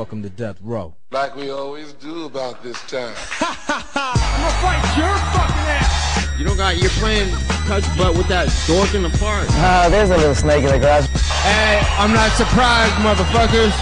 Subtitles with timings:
[0.00, 0.94] welcome to Death Row.
[1.10, 3.12] Like we always do about this time.
[3.36, 4.16] Ha ha ha!
[4.16, 6.40] I'm gonna fight your fucking ass!
[6.40, 7.28] You don't got, you're playing
[7.68, 9.44] touch butt with that dork in the park.
[9.60, 11.04] Ah, there's a little snake in the grass.
[11.44, 13.76] Hey, I'm not surprised, motherfuckers.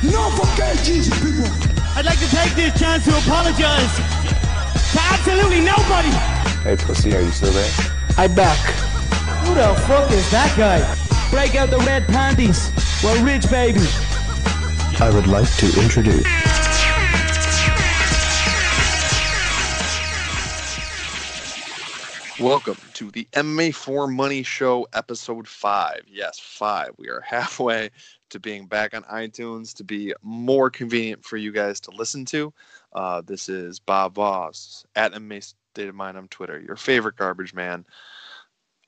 [0.00, 1.44] No forget Jesus, people.
[1.92, 6.08] I'd like to take this chance to apologize to absolutely nobody.
[6.64, 7.68] Hey, pussy, are you still there?
[8.16, 8.56] I back.
[9.44, 10.80] Who the fuck is that guy?
[11.28, 12.72] Break out the red panties.
[13.04, 13.84] We're rich, baby.
[15.02, 16.26] I would like to introduce.
[22.38, 26.02] Welcome to the MMA for Money Show, episode five.
[26.06, 26.90] Yes, five.
[26.98, 27.88] We are halfway
[28.28, 32.52] to being back on iTunes to be more convenient for you guys to listen to.
[32.92, 37.54] Uh, this is Bob Voss at MMA State of Mind on Twitter, your favorite garbage
[37.54, 37.86] man.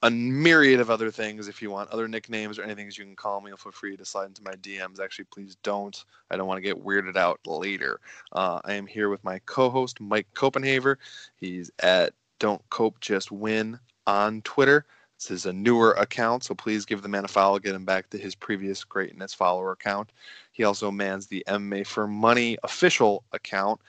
[0.05, 1.47] A myriad of other things.
[1.47, 3.53] If you want other nicknames or anything, you can call me.
[3.57, 4.99] Feel free to slide into my DMs.
[4.99, 6.05] Actually, please don't.
[6.31, 8.01] I don't want to get weirded out later.
[8.33, 10.97] Uh, I am here with my co-host Mike Copenhaver.
[11.37, 14.85] He's at Don't Cope Just Win on Twitter.
[15.23, 17.61] This is a newer account, so please give the man a follow.
[17.61, 20.11] Get him back to his previous greatness follower account.
[20.51, 23.81] He also mans the MMA for Money official account,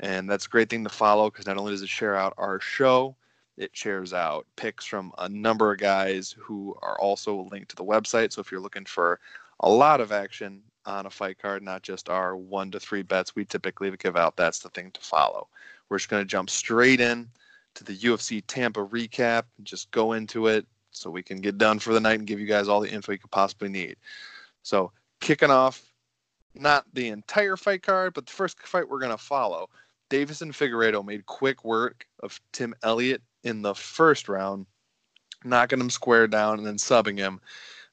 [0.00, 2.58] and that's a great thing to follow because not only does it share out our
[2.58, 3.14] show,
[3.56, 7.84] it shares out picks from a number of guys who are also linked to the
[7.84, 8.32] website.
[8.32, 9.20] So if you're looking for
[9.60, 13.34] a lot of action on a fight card, not just our one to three bets
[13.34, 15.48] we typically give out, that's the thing to follow.
[15.88, 17.28] We're just going to jump straight in
[17.74, 21.78] to the UFC Tampa recap and just go into it so we can get done
[21.78, 23.96] for the night and give you guys all the info you could possibly need.
[24.62, 25.82] So, kicking off,
[26.54, 29.68] not the entire fight card, but the first fight we're going to follow.
[30.10, 34.66] Deiveson Figueiredo made quick work of Tim Elliott in the first round,
[35.44, 37.40] knocking him square down and then subbing him.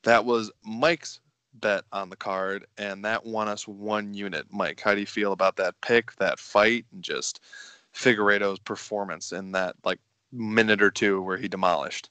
[0.03, 1.19] That was Mike's
[1.53, 4.47] bet on the card, and that won us one unit.
[4.49, 7.41] Mike, how do you feel about that pick, that fight, and just
[7.93, 9.99] Figueiredo's performance in that like
[10.31, 12.09] minute or two where he demolished?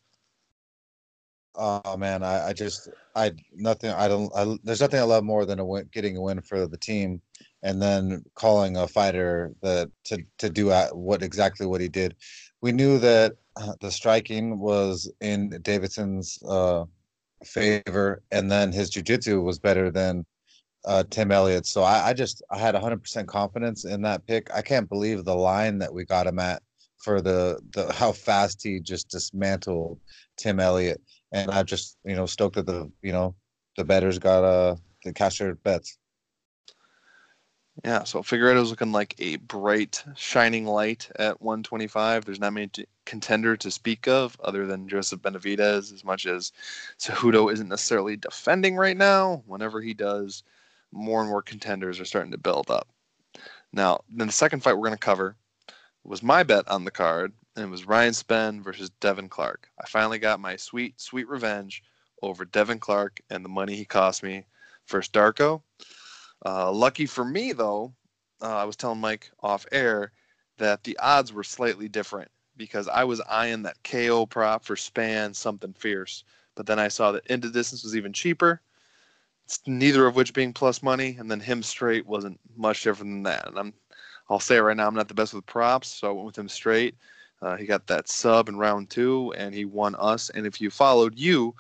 [1.57, 5.45] Oh man, I, I just I nothing I don't I, there's nothing I love more
[5.45, 7.21] than a win, getting a win for the team,
[7.63, 12.15] and then calling a fighter that to to do what exactly what he did.
[12.63, 16.85] We knew that uh, the striking was in Deiveson's uh,
[17.45, 20.25] favor, and then his jujitsu was better than
[20.85, 21.67] uh, Tim Elliott.
[21.67, 24.53] So I, I just I had 100% confidence in that pick.
[24.55, 26.63] I can't believe the line that we got him at
[26.99, 29.99] for the the how fast he just dismantled
[30.37, 31.01] Tim Elliott
[31.33, 33.35] and I just you know stoked that the you know
[33.77, 35.99] the betters got uh the cash their bets.
[37.85, 42.25] Yeah, so Figueiredo's looking like a bright, shining light at 125.
[42.25, 46.53] There's not many t- contender to speak of other than Joseph Benavidez, as much as
[46.99, 49.43] Cejudo isn't necessarily defending right now.
[49.47, 50.43] Whenever he does,
[50.93, 52.89] more and more contenders are starting to build up.
[53.73, 55.37] Now, then the second fight we're going to cover
[56.05, 59.71] was my bet on the card, and it was Ryan Spann versus Devin Clark.
[59.81, 61.83] I finally got my sweet, sweet revenge
[62.21, 64.45] over Devin Clark and the money he cost me
[64.85, 65.63] first Darko.
[66.45, 67.93] Uh, lucky for me, though,
[68.43, 70.13] uh, I was telling Mike off air
[70.59, 75.35] that the odds were slightly different because I was eyeing that KO prop for Spann
[75.35, 76.25] something fierce,
[76.55, 78.61] but then I saw that into distance was even cheaper.
[79.67, 83.49] Neither of which being plus money, and then him straight wasn't much different than that.
[83.49, 83.75] And I'm,
[84.29, 86.49] I'll say right now, I'm not the best with props, so I went with him
[86.49, 86.95] straight.
[87.43, 90.31] Uh, he got that sub in round two, and he won us.
[90.31, 91.55] And if you followed, you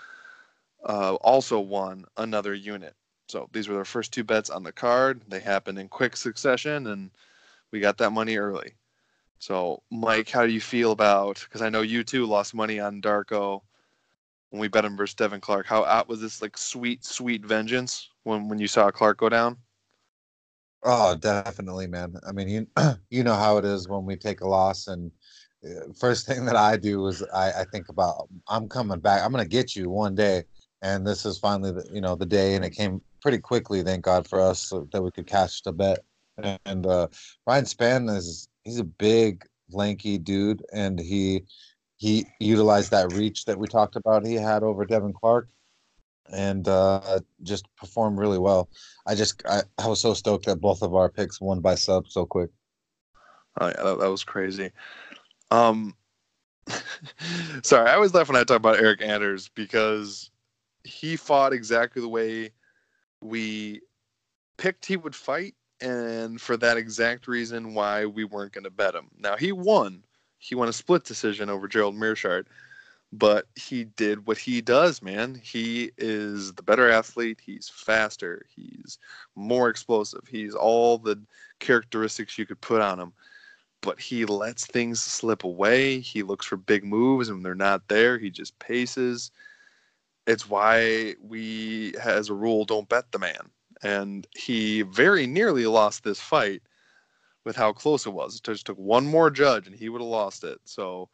[0.84, 2.94] uh, also won another unit.
[3.30, 5.22] So these were their first two bets on the card.
[5.28, 7.10] They happened in quick succession, and
[7.70, 8.74] we got that money early.
[9.38, 11.40] So, Mike, how do you feel about?
[11.40, 13.62] Because I know you too lost money on Darko
[14.50, 15.66] when we bet him versus Devin Clark.
[15.66, 19.56] How out was this like sweet, sweet vengeance when when you saw Clark go down?
[20.82, 22.14] Oh, definitely, man.
[22.26, 22.66] I mean, you
[23.10, 25.10] you know how it is when we take a loss and
[25.64, 29.22] uh, first thing that I do is I, I think about I'm coming back.
[29.22, 30.44] I'm gonna get you one day,
[30.82, 33.82] and this is finally the you know the day, and it came pretty quickly.
[33.82, 35.98] Thank God for us so that we could catch the bet.
[36.64, 37.08] And uh,
[37.46, 41.44] Ryan Spann is he's a big, lanky dude, and he
[41.96, 44.26] he utilized that reach that we talked about.
[44.26, 45.48] He had over Devin Clark,
[46.32, 48.68] and uh, just performed really well.
[49.06, 52.08] I just I, I was so stoked that both of our picks won by sub
[52.08, 52.50] so quick.
[53.60, 54.70] Yeah, that, that was crazy.
[55.50, 55.94] Um,
[57.62, 60.29] sorry, I always laugh when I talk about Eryk Anders because
[60.84, 62.50] he fought exactly the way
[63.20, 63.80] we
[64.56, 68.94] picked he would fight, and for that exact reason why we weren't going to bet
[68.94, 69.08] him.
[69.18, 70.02] Now he won.
[70.38, 72.46] He won a split decision over Gerald Meerschaert,
[73.12, 75.40] but he did what he does, man.
[75.42, 77.40] He is the better athlete.
[77.44, 78.46] He's faster.
[78.54, 78.98] He's
[79.36, 80.26] more explosive.
[80.28, 81.20] He's all the
[81.58, 83.12] characteristics you could put on him.
[83.82, 86.00] But he lets things slip away.
[86.00, 89.30] He looks for big moves, and when they're not there, he just paces.
[90.30, 93.50] It's why we, as a rule, don't bet the man.
[93.82, 96.62] And he very nearly lost this fight
[97.44, 98.36] with how close it was.
[98.36, 100.58] It just took one more judge, and he would have lost it.
[100.64, 101.08] So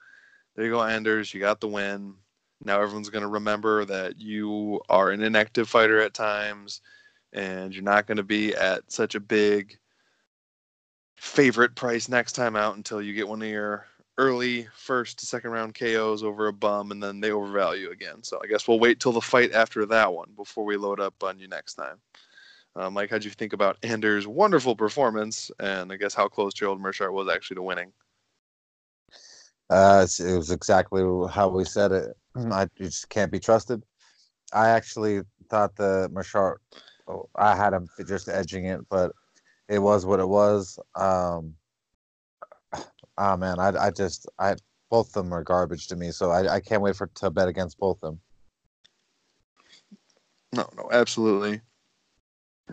[0.55, 1.33] there you go, Anders.
[1.33, 2.15] You got the win.
[2.63, 6.83] Now everyone's going to remember that you are an inactive fighter at times,
[7.33, 9.79] and you're not going to be at such a big
[11.17, 13.87] favorite price next time out until you get one of your
[14.19, 18.23] early first to second round KOs over a bum, and then they overvalue again.
[18.23, 21.15] So I guess we'll wait till the fight after that one before we load up
[21.23, 21.99] on you next time.
[22.75, 26.81] Uh, Mike, how'd you think about Anders' wonderful performance, and I guess how close Gerald
[26.81, 27.93] Meerschaert was actually to winning?
[29.71, 32.17] Uh, it was exactly how we said it.
[32.37, 33.83] I just can't be trusted.
[34.53, 36.59] I actually thought the Meerschaert,
[37.09, 39.13] oh, I had him just edging it, but
[39.69, 40.79] it was what it was.
[40.95, 41.55] Um,
[43.19, 44.57] ah man, I I just I
[44.91, 47.49] both of them are garbage to me, so I, I can't wait for to bet
[47.49, 48.21] against both of them.
[50.53, 51.61] No, no, absolutely.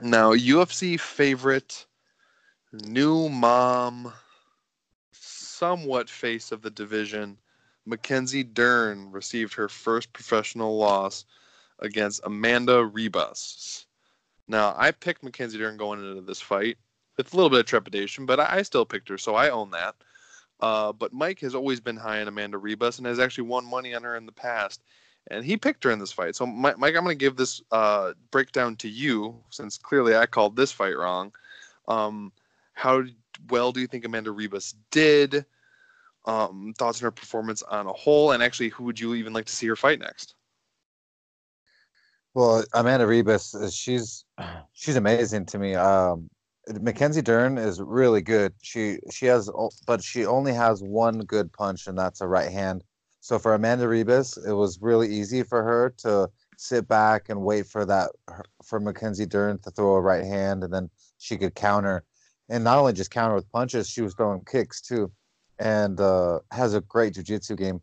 [0.01, 1.85] Now, UFC favorite,
[2.71, 4.13] new mom,
[5.11, 7.37] somewhat face of the division,
[7.85, 11.25] Mackenzie Dern received her first professional loss
[11.79, 13.85] against Amanda Ribas.
[14.47, 16.77] Now, I picked Mackenzie Dern going into this fight
[17.17, 19.95] with a little bit of trepidation, but I still picked her, so I own that.
[20.63, 23.93] Uh, but Mike has always been high on Amanda Ribas and has actually won money
[23.93, 24.81] on her in the past
[25.27, 26.35] and he picked her in this fight.
[26.35, 30.25] So, Mi- Mike, I'm going to give this uh, breakdown to you, since clearly I
[30.25, 31.31] called this fight wrong.
[31.87, 32.31] Um,
[32.73, 33.03] how
[33.49, 35.45] well do you think Amanda Ribas did?
[36.25, 39.45] Um, thoughts on her performance on a whole, and actually, who would you even like
[39.45, 40.35] to see her fight next?
[42.33, 44.25] Well, Amanda Ribas, uh, she's
[44.73, 45.75] she's amazing to me.
[45.75, 46.29] Um,
[46.67, 48.53] Mackenzie Dern is really good.
[48.61, 49.49] She she has,
[49.85, 52.83] but she only has one good punch, and that's a right hand.
[53.19, 57.65] So for Amanda Ribas, it was really easy for her to sit back and wait
[57.67, 58.11] for that
[58.63, 62.03] for Mackenzie Dern to throw a right hand, and then she could counter,
[62.49, 65.11] and not only just counter with punches, she was throwing kicks too,
[65.59, 67.81] and uh, has a great jujitsu game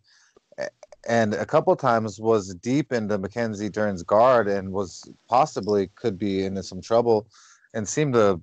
[1.08, 6.44] and a couple times was deep into Mackenzie Dern's guard and was possibly could be
[6.44, 7.26] into some trouble
[7.74, 8.40] and seemed to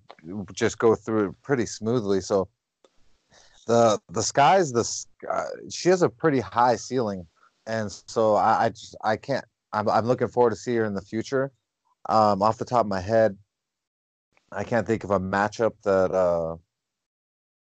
[0.54, 2.22] just go through pretty smoothly.
[2.22, 2.50] So
[3.68, 5.46] the the sky's the sky.
[5.70, 7.28] She has a pretty high ceiling,
[7.66, 9.46] and so I, I just I can't.
[9.74, 11.52] I'm I'm looking forward to see her in the future.
[12.10, 13.38] Um, off the top of my head,
[14.52, 16.56] I can't think of a matchup that uh,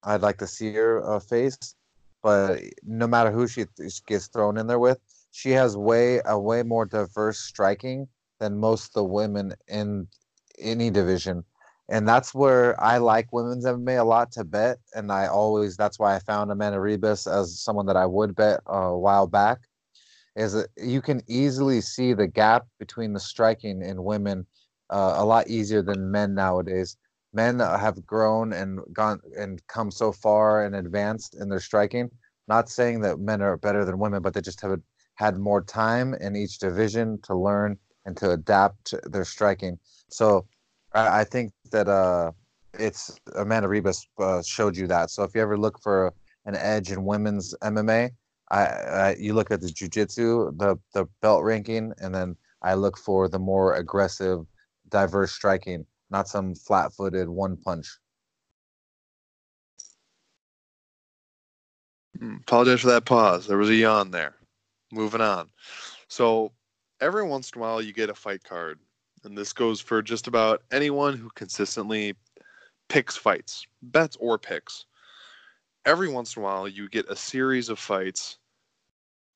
[0.03, 1.75] I'd like to see her uh, face
[2.21, 4.99] but no matter who she th- gets thrown in there with,
[5.31, 8.07] she has way a way more diverse striking
[8.39, 10.07] than most of the women in
[10.59, 11.43] any division.
[11.91, 14.77] And that's where I like women's MMA a lot to bet.
[14.95, 18.61] And I always that's why I found Amanda Ribas as someone that I would bet
[18.65, 19.59] a while back.
[20.35, 24.47] Is that you can easily see the gap between the striking in women
[24.89, 26.97] uh, a lot easier than men nowadays
[27.33, 32.09] men have grown and gone and come so far and advanced in their striking.
[32.47, 34.79] Not saying that men are better than women, but they just have
[35.15, 39.77] had more time in each division to learn and to adapt their striking.
[40.09, 40.45] So
[40.93, 42.31] I think that uh,
[42.73, 45.09] it's Amanda Ribas uh, showed you that.
[45.09, 46.13] So if you ever look for
[46.45, 48.11] an edge in women's MMA,
[48.49, 52.97] I, I you look at the jujitsu, the the belt ranking, and then I look
[52.97, 54.45] for the more aggressive,
[54.89, 57.97] diverse striking not some flat-footed one punch.
[62.19, 63.47] Hmm, Apologize for that pause.
[63.47, 64.35] There was a yawn there.
[64.91, 65.49] Moving on.
[66.09, 66.51] So
[66.99, 68.77] every once in a while you get a fight card,
[69.23, 72.15] and this goes for just about anyone who consistently
[72.89, 74.85] picks fights, bets or picks.
[75.85, 78.37] Every once in a while you get a series of fights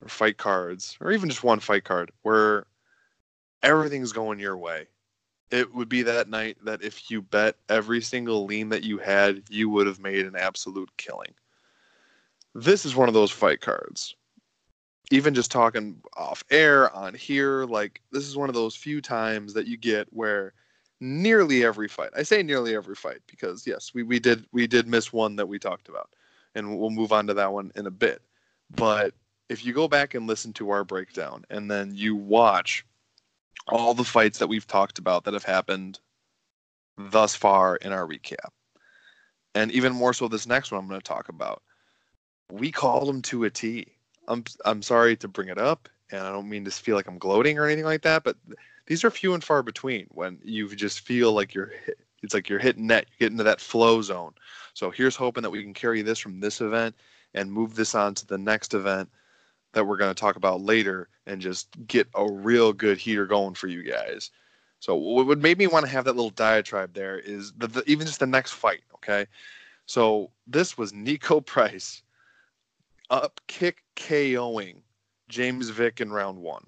[0.02, 2.66] or fight cards, or even just one fight card where
[3.64, 4.88] everything's going your way.
[5.52, 9.44] It would be that night that if you bet every single lean that you had,
[9.50, 11.34] you would have made an absolute killing
[12.56, 14.16] this is one of those fight cards.
[15.12, 19.54] Even just talking off air on here, like this is one of those few times
[19.54, 20.54] that you get where
[21.00, 22.10] nearly every fight.
[22.16, 25.48] I say nearly every fight because yes, we, we did we did miss one that
[25.48, 26.10] we talked about,
[26.56, 28.22] and we'll move on to that one in a bit.
[28.76, 29.14] But
[29.50, 32.86] if you go back and listen to our breakdown, and then you watch
[33.68, 36.00] all the fights that we've talked about that have happened
[36.98, 38.50] thus far in our recap,
[39.54, 41.62] and even more so this next one I'm going to talk about
[42.52, 43.88] we called them to a T.
[44.28, 47.18] I'm I'm sorry to bring it up, and I don't mean to feel like I'm
[47.18, 48.38] gloating or anything like that, but
[48.88, 52.50] these are few and far between when you just feel like you're hit, it's like
[52.50, 54.34] you're hitting net, you get into that flow zone.
[54.74, 56.96] So here's hoping that we can carry this from this event
[57.34, 59.10] and move this on to the next event
[59.74, 63.54] that we're going to talk about later and just get a real good heater going
[63.54, 64.32] for you guys.
[64.80, 67.84] So what would made me want to have that little diatribe there is the, the,
[67.88, 68.82] even just the next fight.
[68.96, 69.26] Okay,
[69.86, 72.04] so this was Niko Price
[73.10, 74.78] up kick KOing
[75.30, 76.68] James Vick in round one.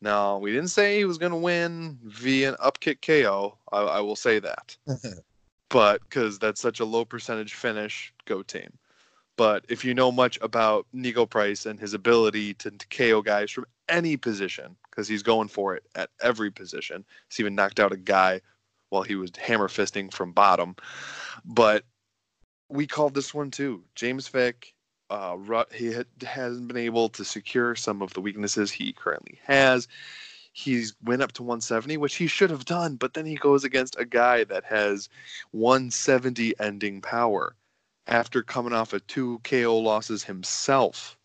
[0.00, 3.58] Now we didn't say he was going to win via an up kick KO.
[3.72, 4.76] I, I will say that,
[5.68, 8.78] but because that's such a low percentage finish, go team.
[9.36, 13.50] But if you know much about Niko Price and his ability to, to KO guys
[13.50, 17.92] from any position, because he's going for it at every position, he's even knocked out
[17.92, 18.40] a guy
[18.88, 20.74] while he was hammer fisting from bottom.
[21.44, 21.84] But
[22.68, 23.84] we called this one too.
[23.94, 24.74] James Vick,
[25.10, 29.88] uh, he hasn't been able to secure some of the weaknesses he currently has.
[30.52, 33.96] He's went up to 170, which he should have done, but then he goes against
[33.98, 35.08] a guy that has
[35.50, 37.54] 170 ending power
[38.06, 41.18] after coming off of two KO losses himself.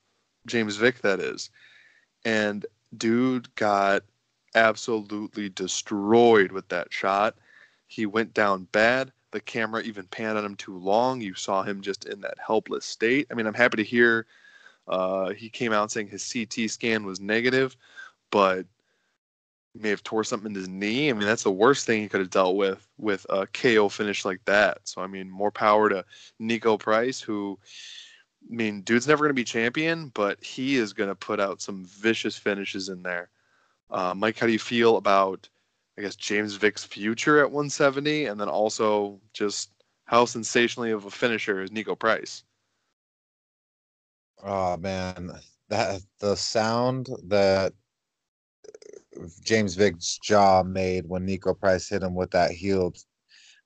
[0.48, 1.50] James Vick, that is.
[2.26, 2.66] And
[2.98, 4.04] dude got
[4.56, 7.36] absolutely destroyed with that shot.
[7.88, 9.12] He went down bad.
[9.32, 11.22] The camera even panned on him too long.
[11.22, 13.28] You saw him just in that helpless state.
[13.32, 14.26] I mean, I'm happy to hear
[14.88, 17.78] uh, he came out saying his CT scan was negative,
[18.30, 18.66] but
[19.74, 21.10] he may have tore something in his knee.
[21.10, 24.26] I mean, that's the worst thing he could have dealt with with a KO finish
[24.26, 24.80] like that.
[24.84, 26.04] So I mean, more power to
[26.42, 27.58] Niko Price, who
[28.50, 31.62] I mean, dude's never going to be champion, but he is going to put out
[31.62, 33.30] some vicious finishes in there.
[33.90, 35.48] Uh, Mike, how do you feel about,
[35.98, 39.72] I guess, James Vick's future at 170, and then also just
[40.06, 42.44] how sensationally of a finisher is Niko Price?
[44.44, 45.32] Oh man,
[45.70, 47.74] that the sound that
[49.44, 52.94] James Vick's jaw made when Niko Price hit him with that heel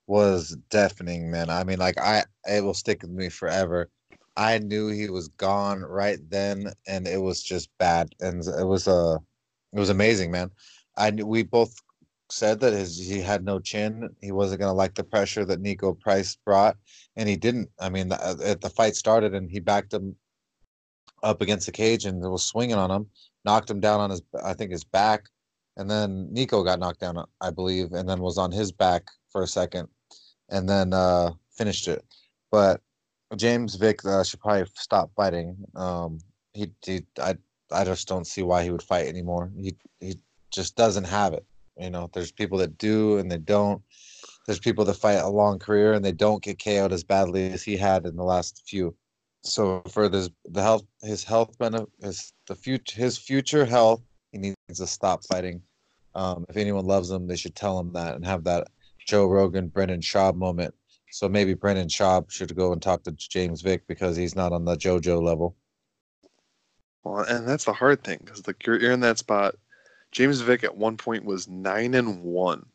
[0.07, 1.49] was deafening, man.
[1.49, 3.89] I mean, like I, it will stick with me forever.
[4.37, 8.87] I knew he was gone right then, and it was just bad, and it was
[8.87, 9.17] a, uh,
[9.73, 10.51] it was amazing, man.
[10.97, 11.73] I knew we both
[12.35, 14.09] said that his he had no chin.
[14.21, 16.77] He wasn't gonna like the pressure that Niko Price brought,
[17.15, 17.69] and he didn't.
[17.79, 20.15] I mean, the, the fight started, and he backed him
[21.23, 23.07] up against the cage and was swinging on him,
[23.45, 25.25] knocked him down on his, I think his back,
[25.77, 29.41] and then Niko got knocked down, I believe, and then was on his back for
[29.41, 29.87] a second,
[30.49, 32.05] and then uh, finished it.
[32.51, 32.81] But
[33.35, 35.57] James Vick uh, should probably stop fighting.
[35.75, 36.19] Um,
[36.53, 37.35] he, he, I,
[37.71, 39.51] I just don't see why he would fight anymore.
[39.57, 40.19] He, he
[40.51, 41.45] just doesn't have it.
[41.77, 43.81] You know, there's people that do and they don't.
[44.45, 47.63] There's people that fight a long career and they don't get KO'd as badly as
[47.63, 48.95] he had in the last few.
[49.43, 54.01] So for this, the health, his health benefit, his the future, his future health
[54.31, 55.61] he needs to stop fighting.
[56.13, 58.67] Um, if anyone loves him, they should tell him that and have that
[59.05, 60.73] Joe Rogan, Brendan Schaub moment.
[61.11, 64.65] So maybe Brendan Schaub should go and talk to James Vick because he's not on
[64.65, 65.55] the JoJo level.
[67.03, 69.55] Well, and that's the hard thing because like you're, you're in that spot.
[70.11, 72.65] James Vick at one point was nine and one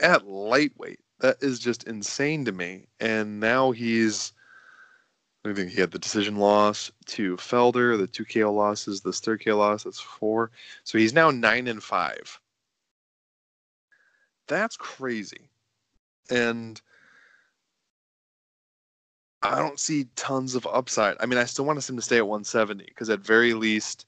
[0.00, 1.00] at lightweight.
[1.20, 2.86] That is just insane to me.
[3.00, 4.32] And now he's
[5.46, 9.44] I think he had the decision loss to Felder, the two KO losses, this third
[9.44, 10.50] KO loss, that's four.
[10.84, 12.40] So he's now nine and five.
[14.46, 15.50] That's crazy.
[16.30, 16.80] And
[19.42, 21.16] I don't see tons of upside.
[21.20, 24.06] I mean, I still want him to stay at 170 because at very least,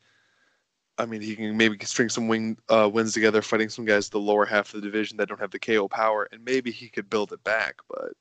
[0.98, 4.18] I mean, he can maybe string some wing uh, wins together, fighting some guys the
[4.18, 7.10] lower half of the division that don't have the KO power, and maybe he could
[7.10, 7.76] build it back.
[7.88, 8.12] But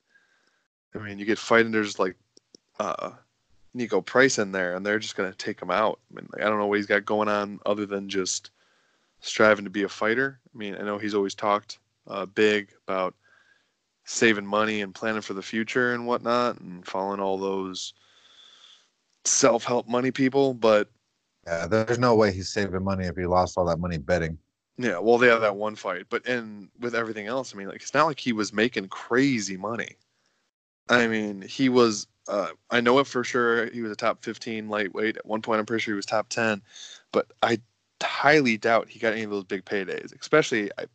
[0.94, 2.16] I mean, you get fighters like
[2.80, 3.12] uh,
[3.76, 6.00] Niko Price in there, and they're just to take him out.
[6.12, 8.52] I mean, like, I don't know what he's got going on other than just
[9.22, 10.40] striving to be a fighter.
[10.54, 13.16] I mean, I know he's always talked uh, big about
[14.04, 17.94] saving money and planning for the future and whatnot, and following all those
[19.24, 20.54] self-help money people.
[20.54, 20.90] But
[21.46, 24.38] yeah, there's no way he's saving money if he lost all that money betting.
[24.78, 27.82] Yeah, well, they have that one fight, but and with everything else, I mean, like
[27.82, 29.96] it's not like he was making crazy money.
[30.90, 33.68] I mean, he was uh, I know it for sure.
[33.70, 35.18] He was a top 15 lightweight.
[35.18, 36.62] At one point, I'm pretty sure he was top 10,
[37.12, 37.60] but I
[38.02, 40.20] highly doubt he got any of those big paydays.
[40.20, 40.86] Especially, I,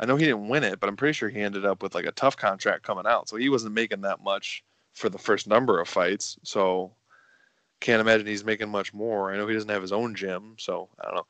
[0.00, 2.06] I know he didn't win it, but I'm pretty sure he ended up with like
[2.06, 3.28] a tough contract coming out.
[3.28, 4.64] So he wasn't making that much
[4.94, 6.38] for the first number of fights.
[6.42, 6.92] So
[7.80, 9.30] can't imagine he's making much more.
[9.30, 11.26] I know he doesn't have his own gym, so I don't know.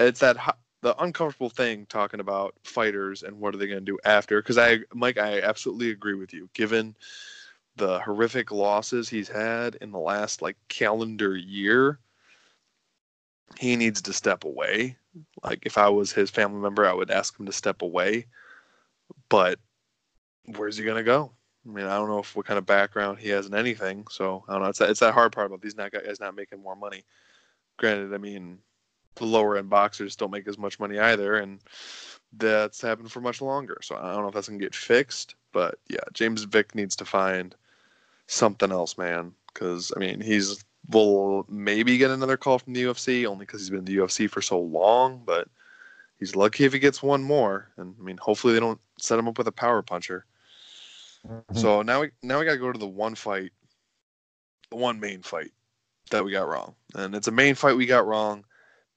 [0.00, 0.36] It's that
[0.80, 4.40] the uncomfortable thing talking about fighters and what are they going to do after.
[4.40, 6.48] Because I, Mike, I absolutely agree with you.
[6.54, 6.94] Given
[7.76, 11.98] the horrific losses he's had in the last like calendar year,
[13.58, 14.96] he needs to step away.
[15.42, 18.26] Like if I was his family member, I would ask him to step away.
[19.28, 19.58] But
[20.44, 21.32] where's he gonna go?
[21.68, 24.06] I mean, I don't know if what kind of background he has in anything.
[24.10, 24.68] So I don't know.
[24.68, 27.04] It's that, it's that hard part about these not guys not making more money.
[27.76, 28.58] Granted, I mean,
[29.16, 31.60] the lower end boxers don't make as much money either, and
[32.32, 33.78] that's happened for much longer.
[33.82, 35.34] So I don't know if that's gonna get fixed.
[35.52, 37.54] But yeah, James Vick needs to find
[38.26, 39.32] something else, man.
[39.52, 43.70] Because I mean, he's will maybe get another call from the UFC only because he's
[43.70, 45.22] been in the UFC for so long.
[45.24, 45.48] But
[46.18, 47.68] he's lucky if he gets one more.
[47.76, 50.24] And I mean, hopefully they don't set him up with a power puncher.
[51.26, 51.56] Mm-hmm.
[51.56, 53.52] So now we now we got to go to the one fight,
[54.70, 55.50] the one main fight
[56.10, 58.44] that we got wrong, and it's a main fight we got wrong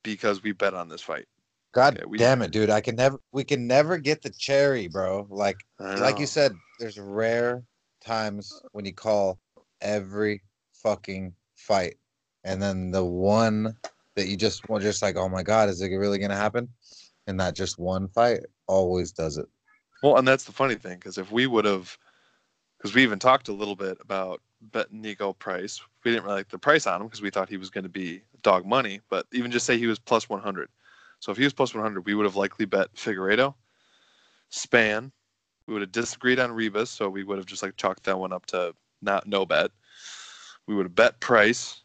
[0.04, 1.26] because we bet on this fight.
[1.74, 2.70] God Yeah, we- damn it, dude!
[2.70, 5.28] I can never, we can never get the cherry, bro.
[5.30, 7.64] Like, like you said, there's rare
[8.04, 9.40] times when you call
[9.82, 10.42] every
[10.74, 11.96] fucking fight,
[12.44, 13.76] and then the one
[14.16, 16.68] that you just want, just like, oh my god, is it really gonna happen?
[17.28, 19.46] And that just one fight always does it.
[20.04, 21.98] Well, and that's the funny thing because if we would have,
[22.82, 24.42] because we even talked a little bit about
[24.74, 27.58] bet Niko Price, we didn't really like the price on him because we thought he
[27.58, 29.02] was going to be dog money.
[29.08, 30.68] But even just say he was plus 100.
[31.20, 33.54] So if he was plus 100, we would have likely bet Figueiredo,
[34.52, 35.12] Spann.
[35.68, 38.34] We would have disagreed on Ribas, so we would have just like chalked that one
[38.34, 38.74] up to
[39.04, 39.70] not no bet.
[40.66, 41.84] We would have bet Price.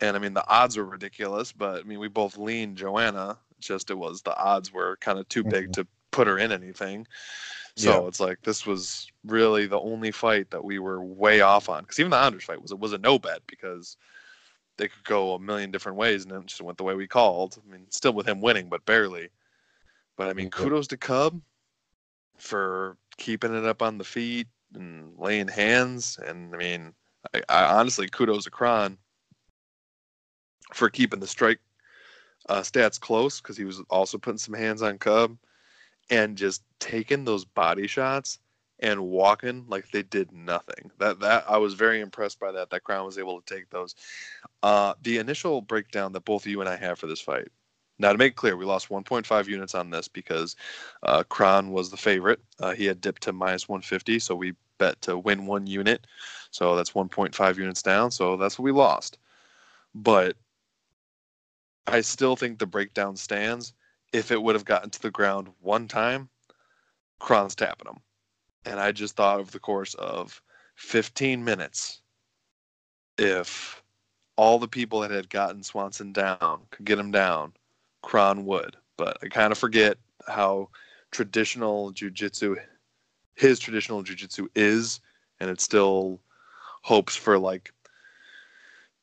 [0.00, 3.36] And I mean, the odds were ridiculous, but I mean, we both leaned Joanna.
[3.60, 5.72] Just it was the odds were kind of too big Mhm.
[5.74, 7.06] to put her in anything.
[7.78, 8.08] So Yeah.
[8.08, 11.82] it's like this was really the only fight that we were way off on.
[11.84, 13.96] Because even the Anders fight was it was a no bet because
[14.78, 17.60] they could go a million different ways and it just went the way we called.
[17.64, 19.28] I mean, still with him winning, but barely.
[20.16, 21.40] But I mean, kudos to Cub
[22.36, 26.18] for keeping it up on the feet and laying hands.
[26.26, 26.94] And I mean,
[27.32, 28.98] I, I honestly kudos to Kron
[30.74, 31.60] for keeping the strike
[32.48, 35.36] uh, stats close because he was also putting some hands on Cub
[36.10, 38.38] and just taking those body shots
[38.80, 40.90] and walking like they did nothing.
[40.98, 42.70] That that I was very impressed by that.
[42.70, 43.94] That Kron was able to take those.
[44.62, 47.48] Uh, the initial breakdown that both you and I have for this fight.
[47.98, 50.54] Now to make clear, we lost 1.5 units on this because
[51.02, 52.40] uh, Kron was the favorite.
[52.60, 56.06] Uh, he had dipped to minus 150, so we bet to win one unit.
[56.50, 58.12] So that's 1.5 units down.
[58.12, 59.18] So that's what we lost.
[59.94, 60.36] But
[61.88, 63.72] I still think the breakdown stands.
[64.12, 66.28] If it would have gotten to the ground one time,
[67.18, 67.98] Kron's tapping him.
[68.64, 70.40] And I just thought over the course of
[70.76, 72.00] 15 minutes,
[73.18, 73.82] if
[74.36, 77.52] all the people that had gotten Swanson down could get him down,
[78.02, 78.76] Kron would.
[78.96, 80.68] But I kind of forget how
[81.10, 82.56] traditional jujitsu,
[83.34, 85.00] his traditional jujitsu is,
[85.40, 86.20] and it still
[86.82, 87.72] hopes for like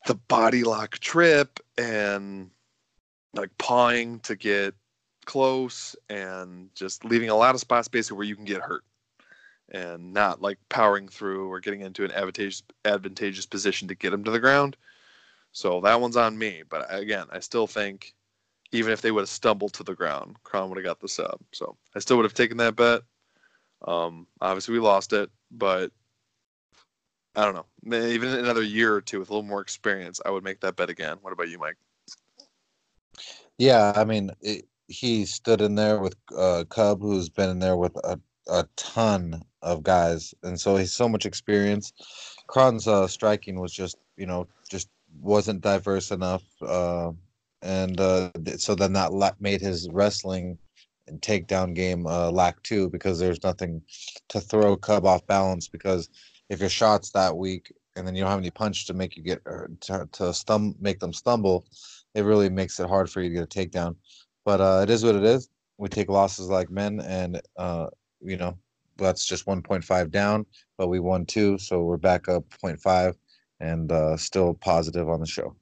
[0.06, 2.50] the body lock trip and
[3.34, 4.74] like pawing to get
[5.26, 8.84] close and just leaving a lot of spots basically where you can get hurt
[9.70, 14.24] and not like powering through or getting into an advantageous advantageous position to get him
[14.24, 14.78] to the ground.
[15.52, 16.64] So that one's on me.
[16.70, 18.14] But again, I still think
[18.72, 21.40] even if they would have stumbled to the ground, Kron would have got the sub.
[21.54, 23.02] So I still would have taken that bet.
[23.88, 25.92] Um, obviously, we lost it, but
[27.36, 27.98] I don't know.
[27.98, 30.76] Even in another year or two with a little more experience, I would make that
[30.76, 31.18] bet again.
[31.22, 31.78] What about you, Mike?
[33.58, 34.32] Yeah, I mean,
[34.88, 38.20] he stood in there with uh, Cub, who's been in there with a,
[38.50, 41.94] a ton of guys, and so he's so much experience.
[42.48, 44.90] Kron's uh, striking was just, you know, just
[45.22, 47.12] wasn't diverse enough, uh,
[47.62, 50.58] and uh, th- so then that la- made his wrestling
[51.08, 53.82] and takedown game uh, lack too, because there's nothing
[54.30, 55.68] to throw Cub off balance.
[55.68, 56.10] Because
[56.50, 59.24] if your shot's that weak, and then you don't have any punch to make you
[59.24, 61.66] get or to, to stum- make them stumble,
[62.14, 63.96] it really makes it hard for you to get a takedown.
[64.46, 65.50] But uh, it is what it is.
[65.78, 67.88] We take losses like men, and uh,
[68.22, 68.58] you know
[68.98, 70.46] that's just 1.5 down,
[70.78, 73.16] but we won two, so we're back up 0.5
[73.60, 75.56] and uh, still positive on the show.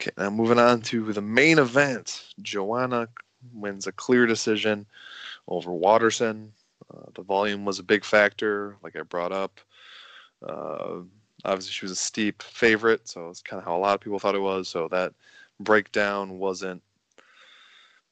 [0.00, 2.32] Okay, now moving on to the main event.
[2.40, 3.08] Joanna
[3.52, 4.86] wins a clear decision
[5.48, 6.52] over Waterson.
[6.94, 9.60] Uh, the volume was a big factor, like I brought up.
[10.46, 11.00] Uh,
[11.44, 14.18] obviously, she was a steep favorite, so it's kind of how a lot of people
[14.18, 14.68] thought it was.
[14.68, 15.12] So that
[15.60, 16.82] breakdown wasn't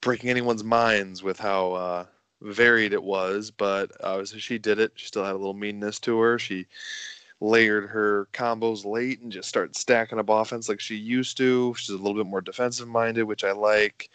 [0.00, 2.06] breaking anyone's minds with how uh,
[2.40, 4.92] varied it was, but obviously she did it.
[4.94, 6.38] She still had a little meanness to her.
[6.38, 6.66] She
[7.40, 11.74] layered her combos late and just started stacking up offense like she used to.
[11.74, 14.11] She's a little bit more defensive minded, which I like.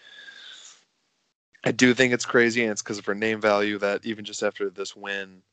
[1.63, 4.41] I do think it's crazy, and it's because of her name value that even just
[4.41, 5.43] after this win,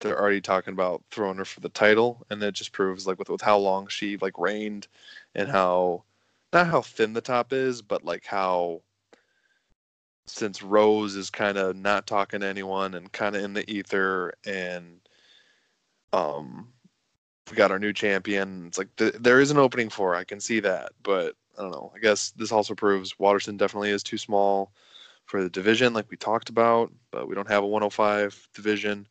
[0.00, 3.28] they're already talking about throwing her for the title, and it just proves like with
[3.28, 4.88] with how long she like reigned
[5.34, 6.02] and how
[6.52, 8.82] not how thin the top is, but like how
[10.26, 14.32] since Rose is kind of not talking to anyone and kind of in the ether,
[14.46, 15.00] and
[16.12, 16.68] um,
[17.50, 18.66] we got our new champion.
[18.66, 20.10] It's like th- there is an opening for.
[20.10, 21.92] her, I can see that, but I don't know.
[21.94, 24.72] I guess this also proves Waterson definitely is too small
[25.26, 26.92] for the division, like we talked about.
[27.10, 29.06] But we don't have a 105 division,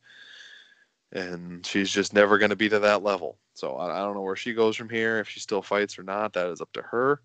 [1.12, 3.38] and she's just never going to be to that level.
[3.54, 5.20] So I, I don't know where she goes from here.
[5.20, 7.20] If she still fights or not, that is up to her.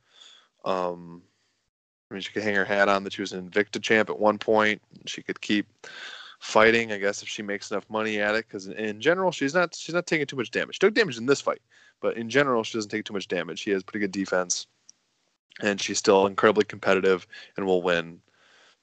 [0.63, 1.23] Um,
[2.09, 4.19] I mean, she could hang her hat on that she was an Invicta champ at
[4.19, 4.81] one point.
[5.05, 5.67] She could keep
[6.39, 8.47] fighting, I guess, if she makes enough money at it.
[8.47, 10.75] Because in general, she's not she's not taking too much damage.
[10.75, 11.61] She took damage in this fight,
[12.01, 13.59] but in general, she doesn't take too much damage.
[13.59, 14.67] She has pretty good defense,
[15.61, 18.19] and she's still incredibly competitive and will win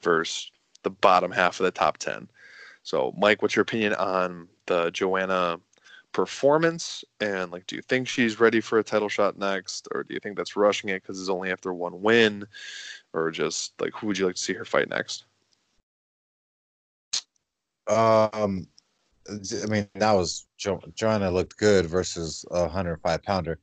[0.02, 0.50] versus
[0.82, 2.28] the bottom half of the top ten.
[2.84, 5.58] So, Mike, what's your opinion on the Joanna
[6.12, 7.04] performance?
[7.20, 10.20] And like, do you think she's ready for a title shot next, or do you
[10.20, 12.46] think that's rushing it because it's only after one win,
[13.12, 15.24] or just like who would you like to see her fight next?
[17.88, 18.66] Um,
[19.28, 23.58] I mean, that was jo- Joanna looked good versus a 105 pounder.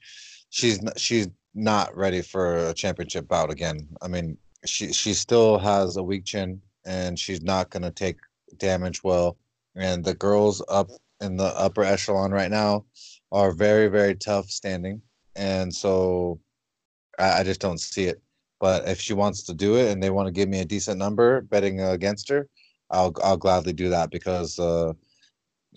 [0.49, 3.87] She's she's not ready for a championship bout again.
[4.01, 8.17] I mean, she she still has a weak chin, and she's not gonna take
[8.57, 9.37] damage well.
[9.75, 10.89] And the girls up
[11.21, 12.85] in the upper echelon right now
[13.31, 15.01] are very very tough standing,
[15.35, 16.39] and so
[17.19, 18.21] I, I just don't see it.
[18.63, 20.97] But if she wants to do it and they want to give me a decent
[20.97, 22.47] number betting against her,
[22.89, 24.93] I'll I'll gladly do that because uh,